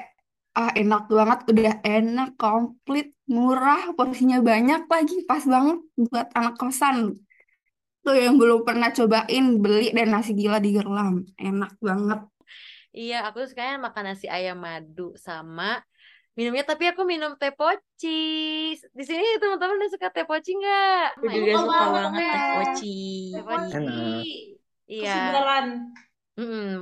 ah 0.58 0.70
enak 0.76 1.02
banget, 1.08 1.38
udah 1.50 1.74
enak, 1.80 2.28
komplit, 2.36 3.06
murah, 3.34 3.82
porsinya 3.96 4.38
banyak 4.44 4.82
lagi, 4.92 5.16
pas 5.24 5.42
banget 5.48 5.78
buat 5.96 6.28
anak 6.36 6.54
kosan. 6.60 6.96
Tuh 8.04 8.16
yang 8.16 8.36
belum 8.40 8.60
pernah 8.68 8.88
cobain 8.92 9.44
beli 9.60 9.92
dan 9.96 10.08
nasi 10.12 10.32
gila 10.36 10.60
di 10.60 10.70
Gerlam, 10.76 11.24
enak 11.36 11.72
banget. 11.80 12.20
Iya, 12.90 13.16
aku 13.30 13.38
sukanya 13.48 13.76
makan 13.86 14.04
nasi 14.12 14.26
ayam 14.26 14.58
madu 14.66 15.14
sama 15.14 15.78
minumnya 16.36 16.64
tapi 16.64 16.84
aku 16.90 17.02
minum 17.06 17.36
teh 17.40 17.52
poci. 17.54 18.08
Di 18.98 19.04
sini 19.06 19.24
teman-teman 19.40 19.78
udah 19.78 19.90
suka 19.94 20.08
teh 20.14 20.26
poci 20.26 20.50
nggak? 20.58 21.04
Aku 21.20 21.28
juga 21.30 21.52
suka 21.62 21.84
banget 21.96 22.22
teh 22.32 22.42
poci. 22.54 22.94
Teh 23.32 23.42
poci. 23.48 23.78
Iya. 24.90 25.08
Kesegaran. 25.08 25.66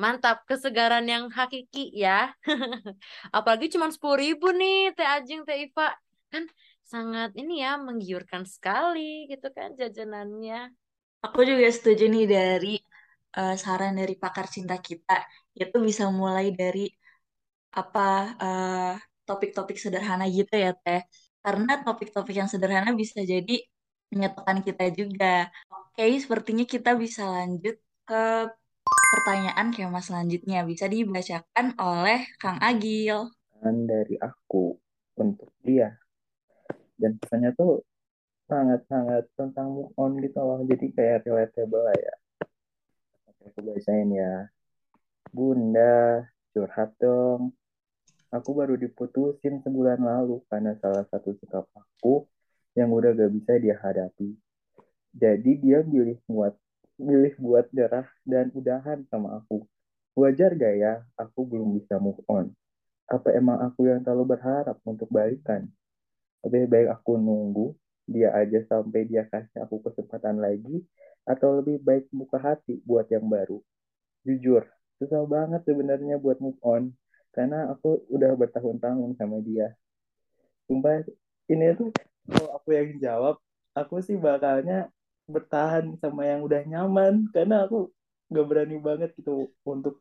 Mantap 0.02 0.44
kesegaran 0.48 1.06
yang 1.08 1.28
hakiki 1.32 1.90
ya. 1.94 2.32
Apalagi 3.36 3.72
cuma 3.72 3.90
sepuluh 3.90 4.18
ribu 4.20 4.52
nih 4.54 4.94
Teh 4.94 5.08
Ajeng, 5.08 5.42
Teh 5.46 5.66
Iva. 5.66 5.94
Kan 6.28 6.44
sangat 6.84 7.36
ini 7.36 7.60
ya 7.64 7.76
menggiurkan 7.76 8.48
sekali 8.48 9.28
gitu 9.28 9.48
kan 9.52 9.76
jajanannya. 9.76 10.72
Aku 11.26 11.42
juga 11.42 11.66
setuju 11.68 12.06
nih 12.06 12.24
dari 12.30 12.74
uh, 13.36 13.54
saran 13.58 13.98
dari 13.98 14.14
pakar 14.14 14.46
cinta 14.48 14.78
kita. 14.78 15.26
Itu 15.52 15.82
bisa 15.82 16.08
mulai 16.08 16.54
dari 16.54 16.88
apa 17.74 18.08
uh, 18.40 18.94
topik-topik 19.28 19.76
sederhana 19.76 20.24
gitu 20.30 20.54
ya 20.54 20.72
Teh. 20.72 21.02
Karena 21.44 21.80
topik-topik 21.84 22.34
yang 22.36 22.48
sederhana 22.48 22.90
bisa 22.92 23.20
jadi 23.24 23.56
menyatukan 24.08 24.64
kita 24.64 24.84
juga. 24.92 25.52
Oke, 25.68 26.04
sepertinya 26.22 26.64
kita 26.64 26.96
bisa 26.96 27.28
lanjut 27.28 27.76
ke 28.08 28.48
Pertanyaan 28.98 29.70
kema 29.70 30.02
selanjutnya 30.02 30.66
bisa 30.66 30.90
dibacakan 30.90 31.78
oleh 31.78 32.26
Kang 32.42 32.58
Agil. 32.58 33.30
Dari 33.62 34.16
aku 34.18 34.74
untuk 35.18 35.54
dia. 35.62 35.94
Dan 36.98 37.18
pesannya 37.18 37.54
tuh 37.54 37.86
sangat-sangat 38.48 39.30
tentang 39.38 39.70
move 39.70 39.92
on 39.94 40.18
gitu 40.18 40.40
loh. 40.42 40.60
Jadi 40.66 40.90
kayak 40.90 41.28
relatable 41.28 41.84
lah 41.86 41.96
ya. 41.96 42.14
Oke, 43.30 43.42
aku 43.52 43.60
bacain 43.62 44.10
ya. 44.10 44.50
Bunda, 45.30 46.26
curhat 46.56 46.90
dong. 46.98 47.54
Aku 48.28 48.52
baru 48.52 48.76
diputusin 48.76 49.64
sebulan 49.64 50.04
lalu 50.04 50.44
karena 50.52 50.76
salah 50.80 51.04
satu 51.08 51.32
sikap 51.40 51.64
aku 51.72 52.28
yang 52.76 52.92
udah 52.92 53.16
gak 53.16 53.32
bisa 53.32 53.56
dia 53.56 53.76
hadapi. 53.80 54.36
Jadi 55.16 55.52
dia 55.64 55.80
pilih 55.80 56.20
buat 56.28 56.52
milih 56.98 57.38
buat 57.38 57.70
nyerah 57.70 58.06
dan 58.26 58.50
udahan 58.52 59.06
sama 59.08 59.38
aku. 59.38 59.64
Wajar 60.18 60.58
gak 60.58 60.74
ya 60.74 60.92
aku 61.14 61.46
belum 61.46 61.78
bisa 61.78 61.96
move 62.02 62.18
on? 62.26 62.50
Apa 63.06 63.32
emang 63.32 63.62
aku 63.62 63.86
yang 63.86 64.02
terlalu 64.02 64.36
berharap 64.36 64.76
untuk 64.82 65.06
balikan? 65.08 65.70
Lebih 66.42 66.66
baik 66.66 66.88
aku 66.92 67.16
nunggu 67.16 67.72
dia 68.08 68.32
aja 68.34 68.64
sampai 68.66 69.04
dia 69.04 69.28
kasih 69.28 69.62
aku 69.62 69.84
kesempatan 69.84 70.40
lagi 70.40 70.80
atau 71.28 71.60
lebih 71.60 71.78
baik 71.84 72.08
buka 72.08 72.40
hati 72.40 72.80
buat 72.82 73.04
yang 73.12 73.28
baru. 73.28 73.60
Jujur, 74.24 74.64
susah 74.96 75.22
banget 75.28 75.62
sebenarnya 75.68 76.16
buat 76.16 76.40
move 76.40 76.58
on 76.64 76.90
karena 77.36 77.68
aku 77.70 78.02
udah 78.08 78.32
bertahun-tahun 78.34 79.14
sama 79.20 79.38
dia. 79.44 79.76
Sumpah 80.66 81.04
ini 81.52 81.72
tuh 81.76 81.92
kalau 82.28 82.50
aku 82.56 82.68
yang 82.74 82.96
jawab, 83.00 83.36
aku 83.76 84.00
sih 84.04 84.16
bakalnya 84.16 84.88
bertahan 85.28 85.94
sama 86.00 86.24
yang 86.24 86.40
udah 86.42 86.64
nyaman. 86.64 87.28
Karena 87.30 87.68
aku 87.68 87.92
gak 88.32 88.46
berani 88.48 88.76
banget 88.80 89.12
gitu 89.16 89.52
untuk 89.64 90.00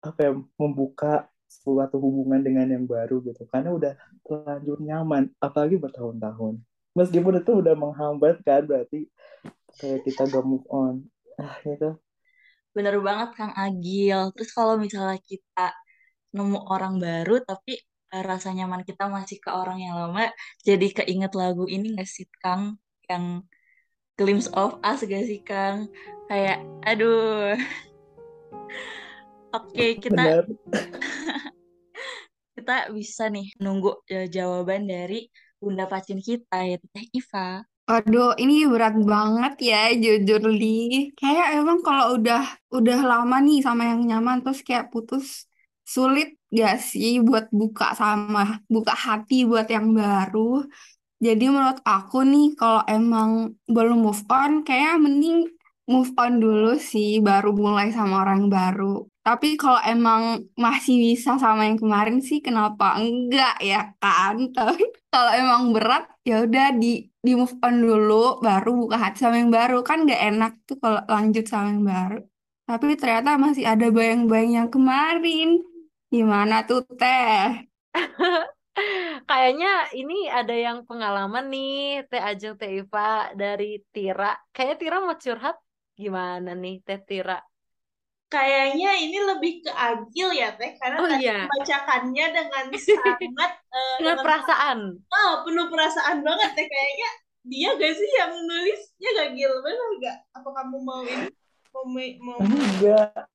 apa 0.00 0.18
ya 0.20 0.32
membuka 0.56 1.28
suatu 1.50 1.98
hubungan 1.98 2.42
dengan 2.42 2.66
yang 2.70 2.86
baru 2.86 3.22
gitu. 3.26 3.46
Karena 3.50 3.74
udah 3.74 3.92
terlanjur 4.22 4.78
nyaman 4.82 5.30
apalagi 5.42 5.78
bertahun-tahun. 5.78 6.62
Meskipun 6.94 7.38
itu 7.42 7.52
udah 7.62 7.74
menghambat 7.78 8.42
kan 8.42 8.66
berarti 8.66 9.06
kayak 9.78 10.02
kita 10.06 10.26
gak 10.26 10.44
move 10.46 10.66
on. 10.70 11.06
Ah 11.38 11.56
gitu. 11.62 11.98
Bener 12.70 12.98
banget 13.02 13.34
Kang 13.34 13.54
Agil. 13.54 14.30
Terus 14.34 14.50
kalau 14.54 14.78
misalnya 14.78 15.18
kita 15.22 15.74
nemu 16.30 16.58
orang 16.70 17.02
baru 17.02 17.42
tapi 17.42 17.82
eh, 18.14 18.22
rasa 18.22 18.54
nyaman 18.54 18.86
kita 18.86 19.10
masih 19.10 19.42
ke 19.42 19.50
orang 19.50 19.82
yang 19.82 19.98
lama 19.98 20.30
jadi 20.62 21.02
keinget 21.02 21.34
lagu 21.34 21.66
ini 21.66 21.98
gak 21.98 22.06
sih 22.06 22.26
Kang? 22.38 22.78
Yang 23.10 23.46
glimpse 24.20 24.52
of 24.52 24.76
us 24.84 25.00
gak 25.00 25.24
sih 25.24 25.40
Kang? 25.40 25.88
Kayak 26.28 26.60
aduh. 26.84 27.56
Oke, 29.56 29.72
okay, 29.72 29.90
kita 29.96 30.44
kita 32.60 32.76
bisa 32.92 33.32
nih 33.32 33.48
nunggu 33.56 34.04
ya, 34.04 34.28
jawaban 34.28 34.84
dari 34.84 35.32
Bunda 35.56 35.88
Pacin 35.88 36.20
kita 36.20 36.68
ya 36.68 36.76
Teh 36.92 37.08
Iva. 37.16 37.64
Aduh, 37.90 38.36
ini 38.38 38.68
berat 38.68 38.94
banget 39.02 39.72
ya 39.72 39.90
jujur 39.96 40.46
li. 40.46 41.10
Kayak 41.18 41.58
emang 41.58 41.82
kalau 41.82 42.20
udah 42.20 42.44
udah 42.70 42.98
lama 43.02 43.42
nih 43.42 43.64
sama 43.64 43.88
yang 43.88 44.06
nyaman 44.06 44.44
terus 44.44 44.62
kayak 44.62 44.92
putus 44.94 45.50
sulit 45.82 46.38
gak 46.54 46.78
sih 46.78 47.18
buat 47.18 47.50
buka 47.50 47.98
sama 47.98 48.62
buka 48.70 48.94
hati 48.94 49.42
buat 49.42 49.66
yang 49.66 49.90
baru 49.90 50.62
jadi 51.20 51.44
menurut 51.52 51.80
aku 51.84 52.16
nih 52.24 52.46
kalau 52.60 52.82
emang 52.88 53.30
belum 53.68 53.98
move 54.04 54.24
on 54.32 54.64
kayak 54.64 54.96
mending 55.04 55.44
move 55.90 56.12
on 56.16 56.32
dulu 56.40 56.78
sih 56.90 57.20
baru 57.20 57.50
mulai 57.52 57.88
sama 57.92 58.22
orang 58.24 58.48
baru. 58.48 59.04
Tapi 59.20 59.60
kalau 59.60 59.80
emang 59.84 60.22
masih 60.56 60.96
bisa 60.96 61.36
sama 61.36 61.68
yang 61.68 61.76
kemarin 61.82 62.18
sih 62.24 62.38
kenapa 62.40 62.96
enggak 62.96 63.54
ya 63.60 63.92
kan? 64.00 64.36
Tapi 64.56 64.82
kalau 65.12 65.30
emang 65.36 65.62
berat 65.74 66.08
ya 66.24 66.34
udah 66.46 66.66
di 66.80 66.86
di 67.20 67.32
move 67.36 67.52
on 67.60 67.74
dulu 67.84 68.40
baru 68.40 68.70
buka 68.80 68.96
hati 68.96 69.18
sama 69.20 69.36
yang 69.42 69.52
baru 69.52 69.84
kan 69.84 70.08
nggak 70.08 70.22
enak 70.32 70.52
tuh 70.64 70.76
kalau 70.80 71.00
lanjut 71.04 71.44
sama 71.52 71.68
yang 71.74 71.84
baru. 71.84 72.16
Tapi 72.64 72.86
ternyata 73.00 73.30
masih 73.36 73.64
ada 73.66 73.86
bayang-bayang 73.92 74.52
yang 74.64 74.70
kemarin. 74.72 75.48
Gimana 76.14 76.54
tuh 76.68 76.80
teh? 77.00 77.66
Kayaknya 79.26 79.90
ini 79.98 80.30
ada 80.30 80.54
yang 80.54 80.86
pengalaman 80.86 81.50
nih 81.50 82.06
Teh 82.06 82.22
Ajeng 82.22 82.54
Teh 82.54 82.82
Iva 82.82 83.34
dari 83.34 83.82
Tira. 83.90 84.34
Kayaknya 84.54 84.76
Tira 84.78 84.96
mau 85.02 85.16
curhat 85.18 85.56
gimana 85.98 86.54
nih 86.54 86.82
Teh 86.86 87.00
Tira? 87.02 87.38
Kayaknya 88.30 88.90
ini 88.94 89.18
lebih 89.26 89.66
ke 89.66 89.72
agil 89.74 90.30
ya 90.30 90.54
Teh 90.54 90.78
karena 90.78 90.98
oh, 91.02 91.08
tadi 91.10 91.26
iya. 91.26 91.50
membacakannya 91.50 92.26
dengan 92.38 92.64
sangat 92.78 93.52
uh, 93.74 93.96
dengan 93.98 94.16
perasaan. 94.22 94.78
Oh, 95.02 95.32
penuh 95.42 95.66
perasaan 95.66 96.22
banget 96.22 96.50
Teh 96.54 96.66
kayaknya 96.70 97.10
dia 97.50 97.68
gak 97.74 97.94
sih 97.98 98.10
yang 98.22 98.32
nulis? 98.46 98.80
Ya 99.02 99.10
gak 99.18 99.34
Gil, 99.34 99.50
benar 99.66 99.90
gak? 99.98 100.18
Apa 100.38 100.48
kamu 100.62 100.76
mau 100.78 101.02
ini? 101.02 101.26
Mau, 101.70 101.86
mau 102.22 102.38
Enggak. 102.42 103.30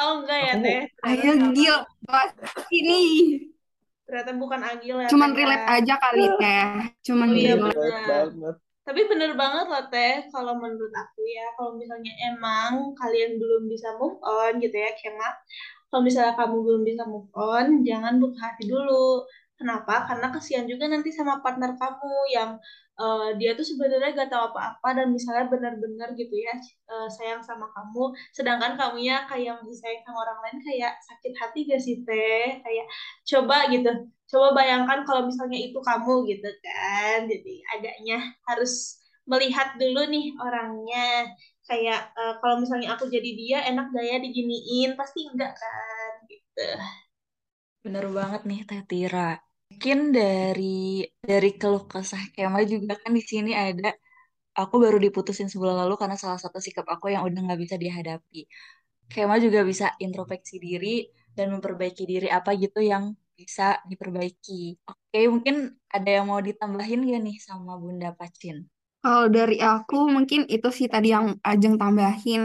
Oh 0.00 0.12
enggak 0.22 0.38
ya 0.40 0.52
Aku 0.54 0.64
teh. 0.64 0.80
Ayo. 1.04 1.30
Gil, 1.56 1.76
pas 2.06 2.30
ini. 2.72 3.00
Ternyata 4.06 4.32
bukan 4.36 4.60
Agil 4.60 4.96
ya 5.00 5.08
Cuman 5.08 5.30
teh 5.32 5.38
relate 5.40 5.66
ya. 5.66 5.74
aja 5.78 5.94
kali 6.00 6.24
teh. 6.40 6.64
Cuman 7.06 7.28
Oh 7.28 7.36
iya 7.36 7.54
relate. 7.56 7.76
relate 7.76 7.96
benar. 7.96 8.26
banget. 8.28 8.56
Tapi 8.82 9.00
bener 9.06 9.30
banget 9.38 9.66
loh 9.70 9.84
Teh, 9.94 10.26
kalau 10.34 10.58
menurut 10.58 10.90
aku 10.90 11.22
ya, 11.22 11.46
kalau 11.54 11.78
misalnya 11.78 12.10
emang 12.34 12.90
kalian 12.98 13.38
belum 13.38 13.70
bisa 13.70 13.94
move 13.94 14.18
on 14.26 14.58
gitu 14.58 14.74
ya, 14.74 14.90
Kema, 14.98 15.30
kalau 15.86 16.02
misalnya 16.02 16.34
kamu 16.34 16.56
belum 16.66 16.82
bisa 16.82 17.02
move 17.06 17.30
on, 17.30 17.86
jangan 17.86 18.18
buka 18.18 18.38
hati 18.42 18.66
dulu. 18.66 19.22
Kenapa? 19.54 20.02
Karena 20.10 20.34
kesian 20.34 20.66
juga 20.66 20.90
nanti 20.90 21.14
sama 21.14 21.38
partner 21.38 21.78
kamu 21.78 22.12
yang 22.34 22.58
eh, 23.02 23.28
dia 23.40 23.50
tuh 23.58 23.66
sebenarnya 23.66 24.08
gak 24.18 24.30
tahu 24.32 24.42
apa-apa 24.54 24.88
dan 24.98 25.06
misalnya 25.16 25.44
benar-benar 25.52 26.08
gitu 26.20 26.34
ya 26.46 26.54
eh, 26.92 27.08
sayang 27.16 27.42
sama 27.42 27.66
kamu, 27.74 28.02
sedangkan 28.36 28.72
kamunya 28.78 29.26
kayak 29.30 29.58
sayang 29.80 30.02
sama 30.06 30.18
orang 30.24 30.38
lain 30.46 30.58
kayak 30.68 30.92
sakit 31.08 31.32
hati 31.40 31.58
gak 31.70 31.80
sih 31.82 31.96
Teh? 32.06 32.62
Kayak 32.64 32.86
coba 33.30 33.56
gitu, 33.74 33.90
coba 34.30 34.48
bayangkan 34.58 34.98
kalau 35.08 35.22
misalnya 35.28 35.58
itu 35.60 35.78
kamu 35.82 36.12
gitu 36.30 36.48
kan, 36.64 37.18
jadi 37.30 37.52
agaknya 37.78 38.16
harus 38.48 38.72
melihat 39.30 39.68
dulu 39.80 40.00
nih 40.10 40.24
orangnya. 40.42 41.26
Kayak 41.68 42.00
eh, 42.18 42.34
kalau 42.42 42.56
misalnya 42.62 42.88
aku 42.94 43.06
jadi 43.10 43.30
dia 43.40 43.58
enak 43.70 43.86
gak 43.94 44.04
ya 44.10 44.16
diginiin? 44.24 44.90
Pasti 44.98 45.18
enggak 45.30 45.52
kan 45.58 46.12
gitu. 46.30 46.62
Bener 47.84 48.04
banget 48.16 48.40
nih 48.48 48.60
Teh 48.68 48.82
Tira. 48.90 49.20
Mungkin 49.72 49.98
dari 50.12 51.00
dari 51.30 51.50
keluh 51.60 51.84
kesah 51.88 52.22
Kema 52.34 52.60
juga 52.72 52.92
kan 53.02 53.12
di 53.18 53.22
sini 53.24 53.50
ada 53.56 53.90
aku 54.60 54.74
baru 54.84 54.98
diputusin 55.06 55.48
sebulan 55.52 55.76
lalu 55.86 55.94
karena 56.02 56.16
salah 56.20 56.40
satu 56.44 56.58
sikap 56.66 56.86
aku 56.94 57.06
yang 57.14 57.22
udah 57.28 57.40
nggak 57.46 57.60
bisa 57.64 57.76
dihadapi. 57.84 58.40
Kema 59.12 59.36
juga 59.44 59.60
bisa 59.70 59.86
introspeksi 60.04 60.56
diri 60.66 61.06
dan 61.36 61.46
memperbaiki 61.54 62.04
diri 62.12 62.28
apa 62.38 62.50
gitu 62.64 62.80
yang 62.92 63.04
bisa 63.38 63.80
diperbaiki. 63.90 64.62
Oke, 64.90 65.20
mungkin 65.32 65.56
ada 65.96 66.10
yang 66.20 66.26
mau 66.30 66.40
ditambahin 66.42 67.00
gak 67.10 67.20
nih 67.26 67.36
sama 67.40 67.72
Bunda 67.80 68.10
Pacin? 68.18 68.68
Kalau 69.02 69.26
dari 69.36 69.58
aku 69.58 70.06
mungkin 70.14 70.46
itu 70.46 70.68
sih 70.70 70.86
tadi 70.86 71.10
yang 71.10 71.34
Ajeng 71.42 71.74
tambahin 71.74 72.42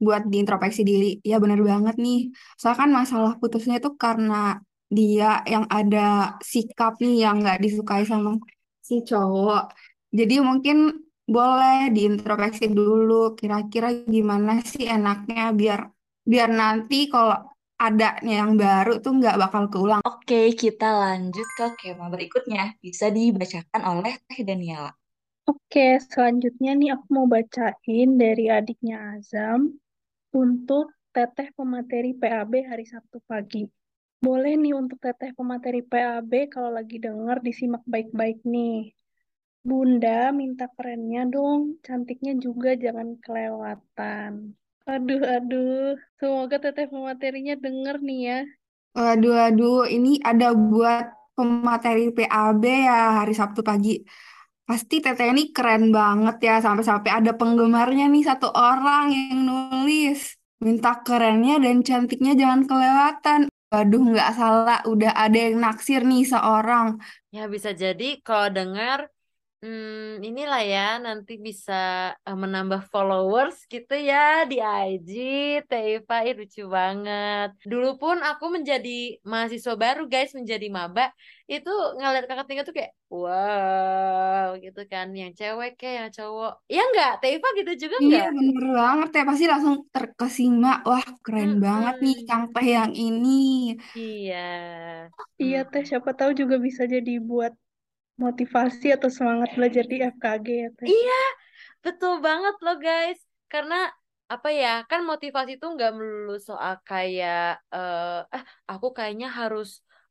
buat 0.00 0.22
diintrospeksi 0.32 0.80
diri. 0.80 1.20
Ya 1.20 1.36
benar 1.42 1.60
banget 1.60 1.94
nih. 2.00 2.32
Soalnya 2.56 2.78
kan 2.82 2.90
masalah 3.00 3.32
putusnya 3.40 3.74
itu 3.80 3.90
karena 4.00 4.64
dia 4.90 5.46
yang 5.46 5.70
ada 5.70 6.36
sikap 6.42 6.98
nih 6.98 7.24
yang 7.24 7.40
nggak 7.40 7.62
disukai 7.62 8.02
sama 8.02 8.36
si 8.82 9.06
cowok. 9.06 9.70
Jadi 10.10 10.42
mungkin 10.42 11.06
boleh 11.30 11.94
diintrospeksi 11.94 12.74
dulu 12.74 13.38
kira-kira 13.38 13.94
gimana 14.02 14.58
sih 14.66 14.90
enaknya 14.90 15.54
biar 15.54 15.80
biar 16.26 16.50
nanti 16.50 17.06
kalau 17.06 17.38
adanya 17.80 18.44
yang 18.44 18.58
baru 18.58 18.98
tuh 18.98 19.14
nggak 19.16 19.38
bakal 19.40 19.70
keulang. 19.70 20.02
Oke, 20.04 20.52
kita 20.52 20.90
lanjut 20.90 21.48
ke 21.56 21.66
Kema 21.80 22.10
berikutnya. 22.12 22.76
Bisa 22.82 23.08
dibacakan 23.08 23.82
oleh 23.86 24.18
Teh 24.26 24.42
Daniela. 24.44 24.92
Oke, 25.48 25.96
selanjutnya 26.02 26.76
nih 26.76 26.92
aku 26.98 27.06
mau 27.14 27.26
bacain 27.30 28.10
dari 28.20 28.52
adiknya 28.52 29.16
Azam 29.16 29.80
untuk 30.36 30.92
teteh 31.10 31.50
pemateri 31.56 32.12
PAB 32.14 32.52
hari 32.68 32.84
Sabtu 32.84 33.18
pagi. 33.24 33.64
Boleh 34.20 34.52
nih 34.60 34.76
untuk 34.76 35.00
teteh 35.00 35.32
pemateri 35.32 35.80
PAB 35.80 36.32
kalau 36.52 36.68
lagi 36.68 37.00
denger 37.00 37.40
disimak 37.40 37.80
baik-baik 37.88 38.44
nih. 38.44 38.92
Bunda 39.64 40.28
minta 40.32 40.68
kerennya 40.76 41.24
dong, 41.28 41.80
cantiknya 41.84 42.32
juga 42.36 42.76
jangan 42.76 43.16
kelewatan. 43.24 44.56
Aduh, 44.84 45.20
aduh. 45.24 45.96
Semoga 46.20 46.56
teteh 46.60 46.86
pematerinya 46.92 47.56
denger 47.56 47.96
nih 48.04 48.20
ya. 48.28 48.38
Waduh, 48.92 49.32
waduh, 49.40 49.80
ini 49.88 50.20
ada 50.20 50.52
buat 50.52 51.04
pemateri 51.32 52.12
PAB 52.12 52.64
ya 52.64 53.24
hari 53.24 53.32
Sabtu 53.32 53.64
pagi. 53.64 54.04
Pasti 54.68 55.02
Teteh 55.02 55.34
ini 55.34 55.50
keren 55.50 55.90
banget 55.90 56.36
ya, 56.46 56.54
sampai-sampai 56.62 57.10
ada 57.10 57.32
penggemarnya 57.34 58.06
nih 58.06 58.22
satu 58.22 58.52
orang 58.54 59.10
yang 59.10 59.38
nulis. 59.48 60.36
Minta 60.60 61.00
kerennya 61.00 61.56
dan 61.58 61.80
cantiknya 61.82 62.32
jangan 62.36 62.68
kelewatan. 62.68 63.40
Waduh, 63.72 64.02
nggak 64.10 64.30
salah, 64.38 64.78
udah 64.92 65.10
ada 65.22 65.38
yang 65.46 65.56
naksir 65.62 66.00
nih 66.10 66.22
seorang. 66.32 66.86
Ya 67.36 67.46
bisa 67.54 67.70
jadi 67.82 68.18
kalau 68.26 68.48
dengar 68.50 68.98
hmm, 69.62 70.24
inilah 70.28 70.60
ya 70.72 70.80
nanti 71.04 71.32
bisa 71.46 71.72
eh, 72.28 72.36
menambah 72.42 72.80
followers 72.92 73.54
gitu 73.72 73.92
ya 74.08 74.16
di 74.50 74.56
IG. 74.88 75.10
Teifa 75.68 76.14
ih, 76.26 76.34
lucu 76.40 76.60
banget. 76.76 77.46
Dulu 77.70 77.88
pun 78.00 78.16
aku 78.28 78.44
menjadi 78.56 78.90
mahasiswa 79.30 79.74
baru 79.84 80.02
guys, 80.12 80.30
menjadi 80.38 80.66
maba 80.76 81.02
itu 81.52 81.70
ngeliat 81.98 82.24
kakak 82.28 82.46
tinggal 82.48 82.66
tuh 82.68 82.76
kayak 82.78 82.92
wow 83.12 84.46
gitu 84.64 84.80
kan, 84.92 85.06
yang 85.20 85.30
cewek 85.38 85.70
kayak 85.78 85.94
yang 86.00 86.10
cowok. 86.18 86.50
Iya 86.72 86.80
nggak? 86.90 87.10
Teifa 87.22 87.48
gitu 87.58 87.72
juga 87.82 87.96
Iya, 88.02 88.18
nggak? 88.18 88.28
bener 88.36 88.64
banget 88.80 89.08
ya. 89.16 89.22
Pasti 89.28 89.44
langsung 89.52 89.76
terkesima. 89.94 90.68
Wah, 90.88 91.06
keren 91.24 91.50
banget 91.64 91.94
nih. 92.04 92.14
Kang 92.28 92.44
Teh 92.54 92.66
yang 92.76 92.92
ini. 93.04 93.28
Iya. 93.94 94.36
Iya 95.42 95.58
teh, 95.70 95.82
siapa 95.90 96.10
tahu 96.18 96.30
juga 96.40 96.56
bisa 96.66 96.82
jadi 96.94 97.10
buat 97.30 97.52
motivasi 98.20 98.86
atau 98.96 99.08
semangat 99.08 99.50
belajar 99.56 99.84
di 99.88 99.96
FKG 100.04 100.46
ya 100.62 100.68
teh. 100.76 100.86
Iya, 100.86 101.20
betul 101.84 102.14
banget 102.26 102.54
loh 102.64 102.76
guys. 102.76 103.18
Karena 103.52 103.88
apa 104.30 104.48
ya, 104.54 104.86
kan 104.90 105.00
motivasi 105.02 105.58
itu 105.58 105.66
nggak 105.66 105.90
melulu 105.96 106.36
soal 106.38 106.78
kayak 106.86 107.58
eh 107.74 108.20
eh, 108.36 108.44
aku 108.70 108.86
kayaknya 108.96 109.28
harus 109.38 109.68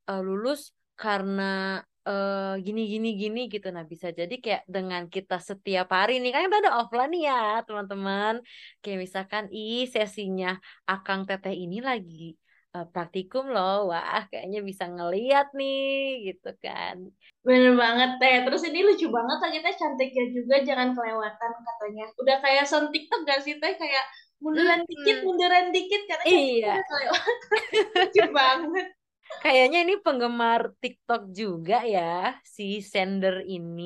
eh, 0.10 0.22
lulus 0.28 0.76
karena 1.00 1.80
eh, 2.10 2.54
gini 2.66 2.82
gini 2.92 3.10
gini 3.22 3.40
gitu. 3.54 3.68
Nah, 3.76 3.86
bisa 3.88 4.08
jadi 4.20 4.36
kayak 4.44 4.64
dengan 4.68 5.04
kita 5.08 5.38
setiap 5.40 5.88
hari 5.96 6.20
nih 6.20 6.32
kan 6.34 6.42
kita 6.50 6.58
ada 6.68 6.74
offline 6.82 7.12
nih 7.16 7.24
ya, 7.30 7.64
teman-teman. 7.64 8.34
Kayak 8.82 9.00
misalkan 9.06 9.44
ih 9.56 9.88
sesinya 9.88 10.58
Akang 10.90 11.22
Teteh 11.30 11.56
ini 11.56 11.80
lagi 11.80 12.36
eh, 12.80 12.88
praktikum 12.94 13.44
loh. 13.56 13.74
Wah, 13.92 14.22
kayaknya 14.32 14.60
bisa 14.70 14.84
ngeliat 14.96 15.46
nih 15.60 15.78
gitu 16.28 16.48
kan. 16.64 16.98
bener 17.48 17.74
banget 17.84 18.10
teh 18.22 18.36
terus 18.46 18.62
ini 18.68 18.80
lucu 18.88 19.08
banget 19.18 19.38
kita 19.56 19.70
cantiknya 19.80 20.24
juga 20.36 20.56
jangan 20.68 20.90
kelewatan 20.96 21.52
katanya 21.68 22.04
udah 22.22 22.38
kayak 22.44 22.64
sound 22.70 22.88
TikTok 22.94 23.22
gak 23.30 23.40
sih 23.46 23.56
teh 23.62 23.74
kayak 23.82 24.04
munduran 24.44 24.82
dikit 24.90 25.18
Mm-mm. 25.18 25.26
munduran 25.28 25.66
dikit 25.76 26.02
karena 26.10 26.26
Iya. 26.28 26.68
kelewatan 26.90 27.36
lucu 28.00 28.24
banget 28.40 28.88
Kayaknya 29.44 29.78
ini 29.86 29.94
penggemar 30.04 30.62
TikTok 30.82 31.22
juga 31.40 31.76
ya, 31.96 32.36
si 32.56 32.64
sender 32.94 33.36
ini. 33.56 33.84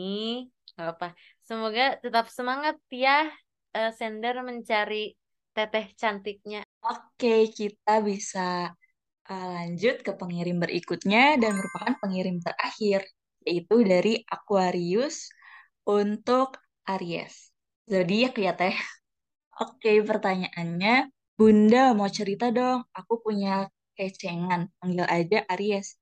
Gak 0.77 0.87
apa. 0.97 1.07
Semoga 1.47 1.81
tetap 2.03 2.25
semangat 2.37 2.75
ya, 2.89 3.29
eh, 3.77 3.89
sender 3.99 4.35
mencari 4.49 5.13
teteh 5.55 5.85
cantiknya. 6.01 6.59
Oke, 6.91 7.33
kita 7.57 7.91
bisa 8.07 8.39
uh, 9.31 9.47
lanjut 9.57 9.95
ke 10.05 10.11
pengirim 10.19 10.57
berikutnya 10.63 11.39
dan 11.41 11.51
merupakan 11.59 11.93
pengirim 12.01 12.37
terakhir, 12.43 13.01
yaitu 13.47 13.75
dari 13.83 14.13
Aquarius 14.27 15.29
untuk 15.87 16.59
Aries. 16.87 17.51
Zodiak 17.91 18.35
ya, 18.39 18.53
Teh. 18.55 18.75
Oke, 19.63 20.01
pertanyaannya, 20.03 21.11
Bunda 21.39 21.93
mau 21.97 22.09
cerita 22.11 22.53
dong, 22.53 22.85
aku 22.93 23.13
punya 23.25 23.67
kecengan, 23.97 24.69
panggil 24.79 25.07
aja 25.07 25.39
Aries. 25.53 25.97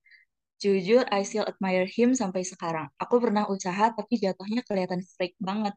Jujur, 0.62 1.02
I 1.10 1.26
still 1.26 1.42
admire 1.44 1.88
him 1.90 2.14
sampai 2.14 2.46
sekarang. 2.46 2.86
Aku 3.02 3.18
pernah 3.18 3.44
usaha, 3.50 3.90
tapi 3.98 4.14
jatuhnya 4.22 4.62
kelihatan 4.62 5.02
fake 5.18 5.34
banget. 5.42 5.74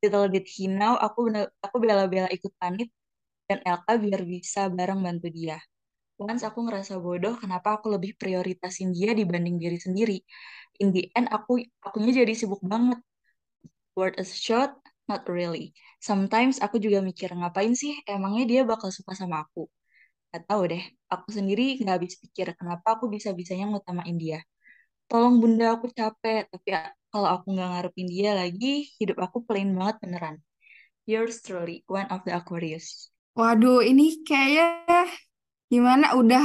Little 0.00 0.30
he 0.46 0.70
know, 0.70 0.94
aku 0.94 1.18
bener- 1.26 1.50
aku 1.58 1.76
bela-bela 1.82 2.30
ikut 2.30 2.52
panit 2.62 2.88
dan 3.50 3.58
Elka 3.66 3.98
biar 3.98 4.22
bisa 4.28 4.70
bareng 4.70 5.00
bantu 5.06 5.28
dia. 5.32 5.58
Once 6.18 6.42
aku 6.48 6.58
ngerasa 6.66 6.98
bodoh, 6.98 7.34
kenapa 7.38 7.78
aku 7.78 7.86
lebih 7.94 8.18
prioritasin 8.18 8.90
dia 8.96 9.14
dibanding 9.14 9.56
diri 9.62 9.78
sendiri. 9.78 10.18
In 10.82 10.90
the 10.94 11.10
end, 11.18 11.30
aku 11.30 11.62
akunya 11.86 12.22
jadi 12.26 12.34
sibuk 12.34 12.62
banget. 12.66 12.98
Worth 13.98 14.18
a 14.22 14.24
shot? 14.26 14.72
Not 15.10 15.24
really. 15.28 15.72
Sometimes 16.02 16.60
aku 16.60 16.76
juga 16.78 17.00
mikir, 17.02 17.32
ngapain 17.34 17.72
sih 17.74 17.96
emangnya 18.06 18.44
dia 18.50 18.60
bakal 18.66 18.90
suka 18.94 19.12
sama 19.16 19.42
aku? 19.46 19.66
Gak 20.34 20.44
tahu 20.50 20.62
deh, 20.72 20.84
aku 21.12 21.28
sendiri 21.32 21.80
nggak 21.80 21.94
habis 21.98 22.14
pikir 22.22 22.52
kenapa 22.58 22.98
aku 23.00 23.06
bisa-bisanya 23.08 23.66
ngutamain 23.72 24.16
dia. 24.20 24.40
Tolong 25.10 25.40
bunda, 25.42 25.76
aku 25.76 25.88
capek, 25.92 26.48
tapi 26.52 26.68
a- 26.76 26.94
kalau 27.12 27.28
aku 27.36 27.46
nggak 27.56 27.68
ngarepin 27.72 28.08
dia 28.12 28.30
lagi, 28.36 28.88
hidup 29.00 29.18
aku 29.24 29.38
plain 29.48 29.72
banget 29.78 29.96
beneran. 30.04 30.36
Yours 31.08 31.40
truly, 31.42 31.82
one 31.88 32.06
of 32.12 32.22
the 32.28 32.32
Aquarius. 32.36 33.08
Waduh, 33.38 33.80
ini 33.86 34.20
kayaknya 34.28 35.08
gimana 35.72 36.16
udah 36.20 36.44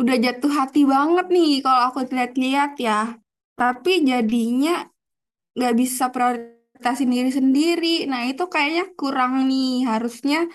udah 0.00 0.16
jatuh 0.24 0.52
hati 0.58 0.82
banget 0.94 1.26
nih 1.30 1.50
kalau 1.64 1.80
aku 1.88 1.98
lihat-lihat 2.10 2.72
ya. 2.82 3.14
Tapi 3.54 4.02
jadinya 4.02 4.82
nggak 5.54 5.74
bisa 5.80 6.04
prioritasin 6.14 7.10
diri 7.14 7.30
sendiri. 7.30 7.94
Nah, 8.10 8.26
itu 8.30 8.42
kayaknya 8.50 8.84
kurang 8.98 9.46
nih. 9.46 9.86
Harusnya 9.86 10.50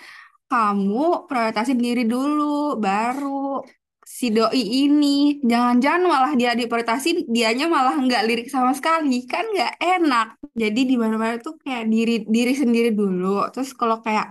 kamu 0.50 1.24
prioritasin 1.28 1.80
diri 1.80 2.04
dulu, 2.04 2.76
baru 2.76 3.64
si 4.04 4.26
doi 4.36 4.60
ini. 4.84 5.40
Jangan-jangan 5.50 6.02
malah 6.12 6.32
dia 6.40 6.52
diprioritasin, 6.60 7.16
dianya 7.34 7.66
malah 7.72 7.96
nggak 7.96 8.22
lirik 8.28 8.48
sama 8.52 8.72
sekali. 8.76 9.24
Kan 9.24 9.44
nggak 9.54 9.72
enak. 9.80 10.26
Jadi 10.52 10.80
di 10.90 10.96
mana-mana 11.00 11.40
tuh 11.40 11.56
kayak 11.64 11.84
diri 11.88 12.14
diri 12.28 12.52
sendiri 12.52 12.90
dulu. 12.92 13.48
Terus 13.54 13.70
kalau 13.72 13.96
kayak 14.04 14.26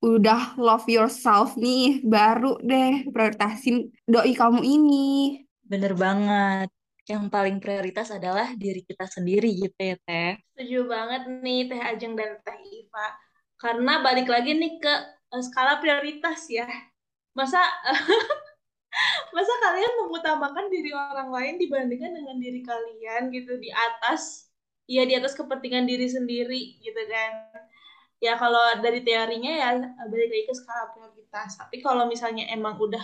udah 0.00 0.56
love 0.56 0.88
yourself 0.88 1.54
nih, 1.60 2.00
baru 2.00 2.56
deh 2.64 3.12
prioritasin 3.12 3.92
doi 4.08 4.32
kamu 4.32 4.64
ini. 4.64 5.44
Bener 5.60 5.92
banget. 5.92 6.72
Yang 7.04 7.24
paling 7.28 7.56
prioritas 7.60 8.08
adalah 8.14 8.54
diri 8.56 8.80
kita 8.86 9.04
sendiri 9.04 9.50
gitu 9.60 9.76
ya, 9.76 9.96
Teh. 10.06 10.40
Setuju 10.56 10.88
banget 10.88 11.22
nih 11.44 11.68
Teh 11.68 11.80
Ajeng 11.80 12.16
dan 12.16 12.40
Teh 12.40 12.58
Iva. 12.64 13.08
Karena 13.60 14.00
balik 14.00 14.30
lagi 14.30 14.56
nih 14.56 14.80
ke 14.80 14.94
uh, 15.36 15.42
skala 15.44 15.82
prioritas 15.84 16.48
ya. 16.48 16.64
Masa 17.36 17.60
masa 19.36 19.52
kalian 19.68 19.92
mengutamakan 20.06 20.66
diri 20.72 20.90
orang 20.96 21.28
lain 21.30 21.54
dibandingkan 21.60 22.10
dengan 22.14 22.36
diri 22.40 22.60
kalian 22.64 23.30
gitu 23.30 23.58
di 23.60 23.70
atas 23.70 24.50
ya 24.90 25.06
di 25.06 25.14
atas 25.14 25.36
kepentingan 25.36 25.84
diri 25.84 26.08
sendiri 26.08 26.80
gitu 26.80 27.02
kan. 27.10 27.32
Ya 28.20 28.36
kalau 28.36 28.60
dari 28.84 29.00
teorinya 29.00 29.48
ya 29.48 29.68
balik 30.06 30.28
lagi 30.28 30.44
ke 30.44 30.54
skala 30.54 30.92
prioritas. 30.92 31.56
Tapi 31.56 31.80
kalau 31.80 32.04
misalnya 32.04 32.44
emang 32.52 32.76
udah 32.76 33.02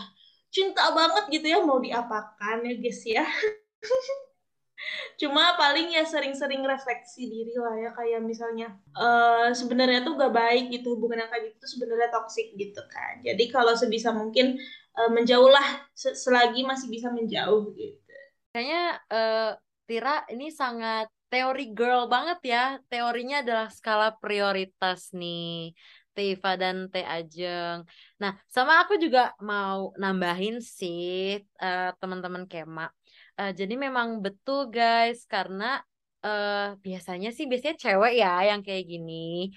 cinta 0.52 0.92
banget 0.92 1.24
gitu 1.32 1.46
ya 1.56 1.58
mau 1.64 1.80
diapakan 1.80 2.64
ya 2.64 2.74
guys 2.76 3.02
ya. 3.04 3.24
Cuma 5.20 5.56
paling 5.56 5.96
ya 5.96 6.04
sering-sering 6.04 6.60
refleksi 6.68 7.24
diri 7.32 7.56
lah 7.56 7.74
ya 7.80 7.90
kayak 7.96 8.20
misalnya 8.20 8.76
uh, 8.92 9.48
sebenarnya 9.56 10.04
tuh 10.04 10.20
gak 10.20 10.36
baik 10.36 10.68
gitu 10.68 10.92
hubungan 10.92 11.24
yang 11.24 11.30
kayak 11.32 11.56
gitu 11.56 11.64
sebenarnya 11.64 12.12
toksik 12.12 12.52
gitu 12.60 12.84
kan. 12.92 13.24
Jadi 13.24 13.48
kalau 13.48 13.72
sebisa 13.72 14.12
mungkin 14.12 14.60
uh, 15.00 15.08
menjauhlah 15.08 15.88
selagi 15.96 16.68
masih 16.68 16.92
bisa 16.92 17.08
menjauh 17.08 17.72
gitu. 17.72 18.12
Kayaknya 18.52 19.00
uh, 19.08 19.50
Tira 19.86 20.28
ini 20.28 20.52
sangat 20.52 21.08
teori 21.32 21.74
girl 21.74 22.06
banget 22.06 22.38
ya. 22.42 22.64
Teorinya 22.90 23.42
adalah 23.42 23.68
skala 23.70 24.14
prioritas 24.16 25.10
nih. 25.10 25.74
Teiva 26.16 26.56
dan 26.56 26.88
Teh 26.88 27.04
Ajeng. 27.04 27.84
Nah, 28.16 28.32
sama 28.48 28.80
aku 28.80 28.96
juga 28.96 29.36
mau 29.36 29.92
nambahin 30.00 30.64
sih 30.64 31.36
uh, 31.60 31.92
teman-teman 32.00 32.48
Kema. 32.48 32.88
Uh, 33.36 33.52
jadi 33.52 33.76
memang 33.76 34.24
betul 34.24 34.72
guys, 34.72 35.28
karena 35.28 35.84
uh, 36.24 36.72
biasanya 36.80 37.36
sih 37.36 37.44
biasanya 37.44 37.76
cewek 37.76 38.16
ya 38.16 38.48
yang 38.48 38.64
kayak 38.64 38.88
gini. 38.88 39.52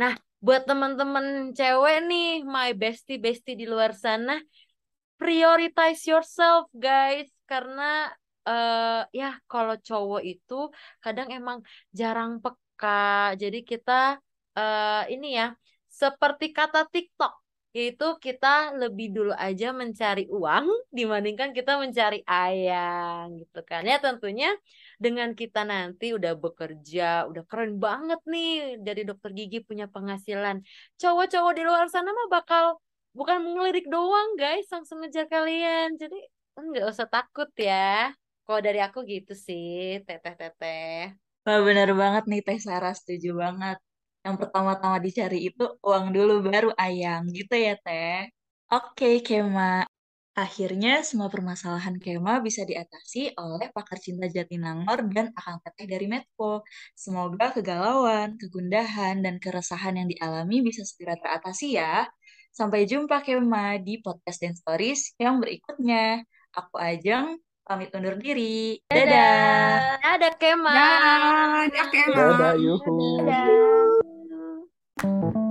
Nah, 0.00 0.16
buat 0.40 0.64
teman-teman 0.64 1.52
cewek 1.52 2.08
nih, 2.08 2.40
my 2.48 2.72
bestie 2.72 3.20
bestie 3.20 3.52
di 3.52 3.68
luar 3.68 3.92
sana, 3.92 4.40
prioritize 5.20 6.08
yourself 6.08 6.72
guys, 6.72 7.28
karena 7.44 8.08
uh, 8.46 9.02
ya 9.10 9.38
kalau 9.50 9.74
cowok 9.80 10.22
itu 10.22 10.54
kadang 11.02 11.28
emang 11.34 11.58
jarang 11.90 12.38
peka. 12.44 13.34
Jadi 13.40 13.64
kita 13.66 14.22
uh, 14.58 15.02
ini 15.10 15.26
ya 15.38 15.46
seperti 15.88 16.54
kata 16.54 16.86
TikTok, 16.86 17.32
yaitu 17.74 18.06
kita 18.22 18.70
lebih 18.78 19.10
dulu 19.10 19.32
aja 19.34 19.74
mencari 19.74 20.30
uang 20.30 20.66
dibandingkan 20.94 21.50
kita 21.50 21.74
mencari 21.82 22.22
ayang 22.22 23.34
gitu 23.40 23.60
kan. 23.66 23.82
Ya 23.82 23.98
tentunya 23.98 24.54
dengan 24.98 25.34
kita 25.34 25.66
nanti 25.66 26.14
udah 26.14 26.32
bekerja, 26.38 27.26
udah 27.30 27.42
keren 27.50 27.82
banget 27.82 28.20
nih 28.30 28.78
dari 28.86 29.02
dokter 29.08 29.30
gigi 29.34 29.58
punya 29.62 29.86
penghasilan. 29.90 30.62
Cowok-cowok 31.02 31.52
di 31.58 31.62
luar 31.66 31.86
sana 31.90 32.10
mah 32.14 32.28
bakal 32.30 32.64
bukan 33.18 33.42
ngelirik 33.42 33.86
doang 33.90 34.38
guys, 34.38 34.66
langsung 34.70 35.02
ngejar 35.02 35.26
kalian. 35.26 35.98
Jadi 35.98 36.18
nggak 36.58 36.86
usah 36.90 37.06
takut 37.10 37.50
ya. 37.58 38.14
Kalau 38.48 38.64
dari 38.64 38.80
aku 38.80 39.04
gitu 39.04 39.36
sih, 39.36 40.00
teteh-teteh. 40.08 41.12
Wah 41.44 41.60
bener 41.60 41.92
banget 41.92 42.24
nih 42.24 42.40
Teh 42.40 42.56
Sarah, 42.56 42.96
setuju 42.96 43.36
banget 43.36 43.76
yang 44.24 44.40
pertama-tama 44.40 44.96
dicari 45.04 45.52
itu 45.52 45.64
uang 45.84 46.16
dulu 46.16 46.40
baru 46.48 46.72
ayang 46.80 47.28
gitu 47.28 47.52
ya 47.60 47.76
Teh. 47.84 48.24
Oke 48.72 49.20
Kema, 49.20 49.84
akhirnya 50.32 51.04
semua 51.04 51.28
permasalahan 51.28 52.00
Kema 52.00 52.40
bisa 52.40 52.64
diatasi 52.64 53.36
oleh 53.36 53.68
pakar 53.68 54.00
cinta 54.00 54.32
Jatinangor 54.32 55.04
dan 55.12 55.28
Akang 55.36 55.60
Teteh 55.60 55.84
dari 55.84 56.08
Medco. 56.08 56.64
Semoga 56.96 57.52
kegalauan, 57.52 58.40
kegundahan, 58.40 59.20
dan 59.20 59.36
keresahan 59.44 59.92
yang 60.00 60.08
dialami 60.08 60.64
bisa 60.64 60.88
segera 60.88 61.20
teratasi 61.20 61.76
ya. 61.76 62.08
Sampai 62.48 62.88
jumpa 62.88 63.20
Kema 63.20 63.76
di 63.76 64.00
podcast 64.00 64.40
dan 64.40 64.56
stories 64.56 65.12
yang 65.20 65.36
berikutnya. 65.36 66.24
Aku 66.56 66.80
Ajeng, 66.80 67.36
pamit 67.68 67.92
undur 67.92 68.16
diri. 68.16 68.80
Dadah. 68.88 70.00
Dadah 70.00 70.34
Kema. 70.40 70.72
Dadah, 70.72 71.68
Dadah 71.68 71.86
Kema. 71.92 72.16
Dadah, 72.16 72.54
yuhu. 72.56 73.28
Dadah. 73.28 75.47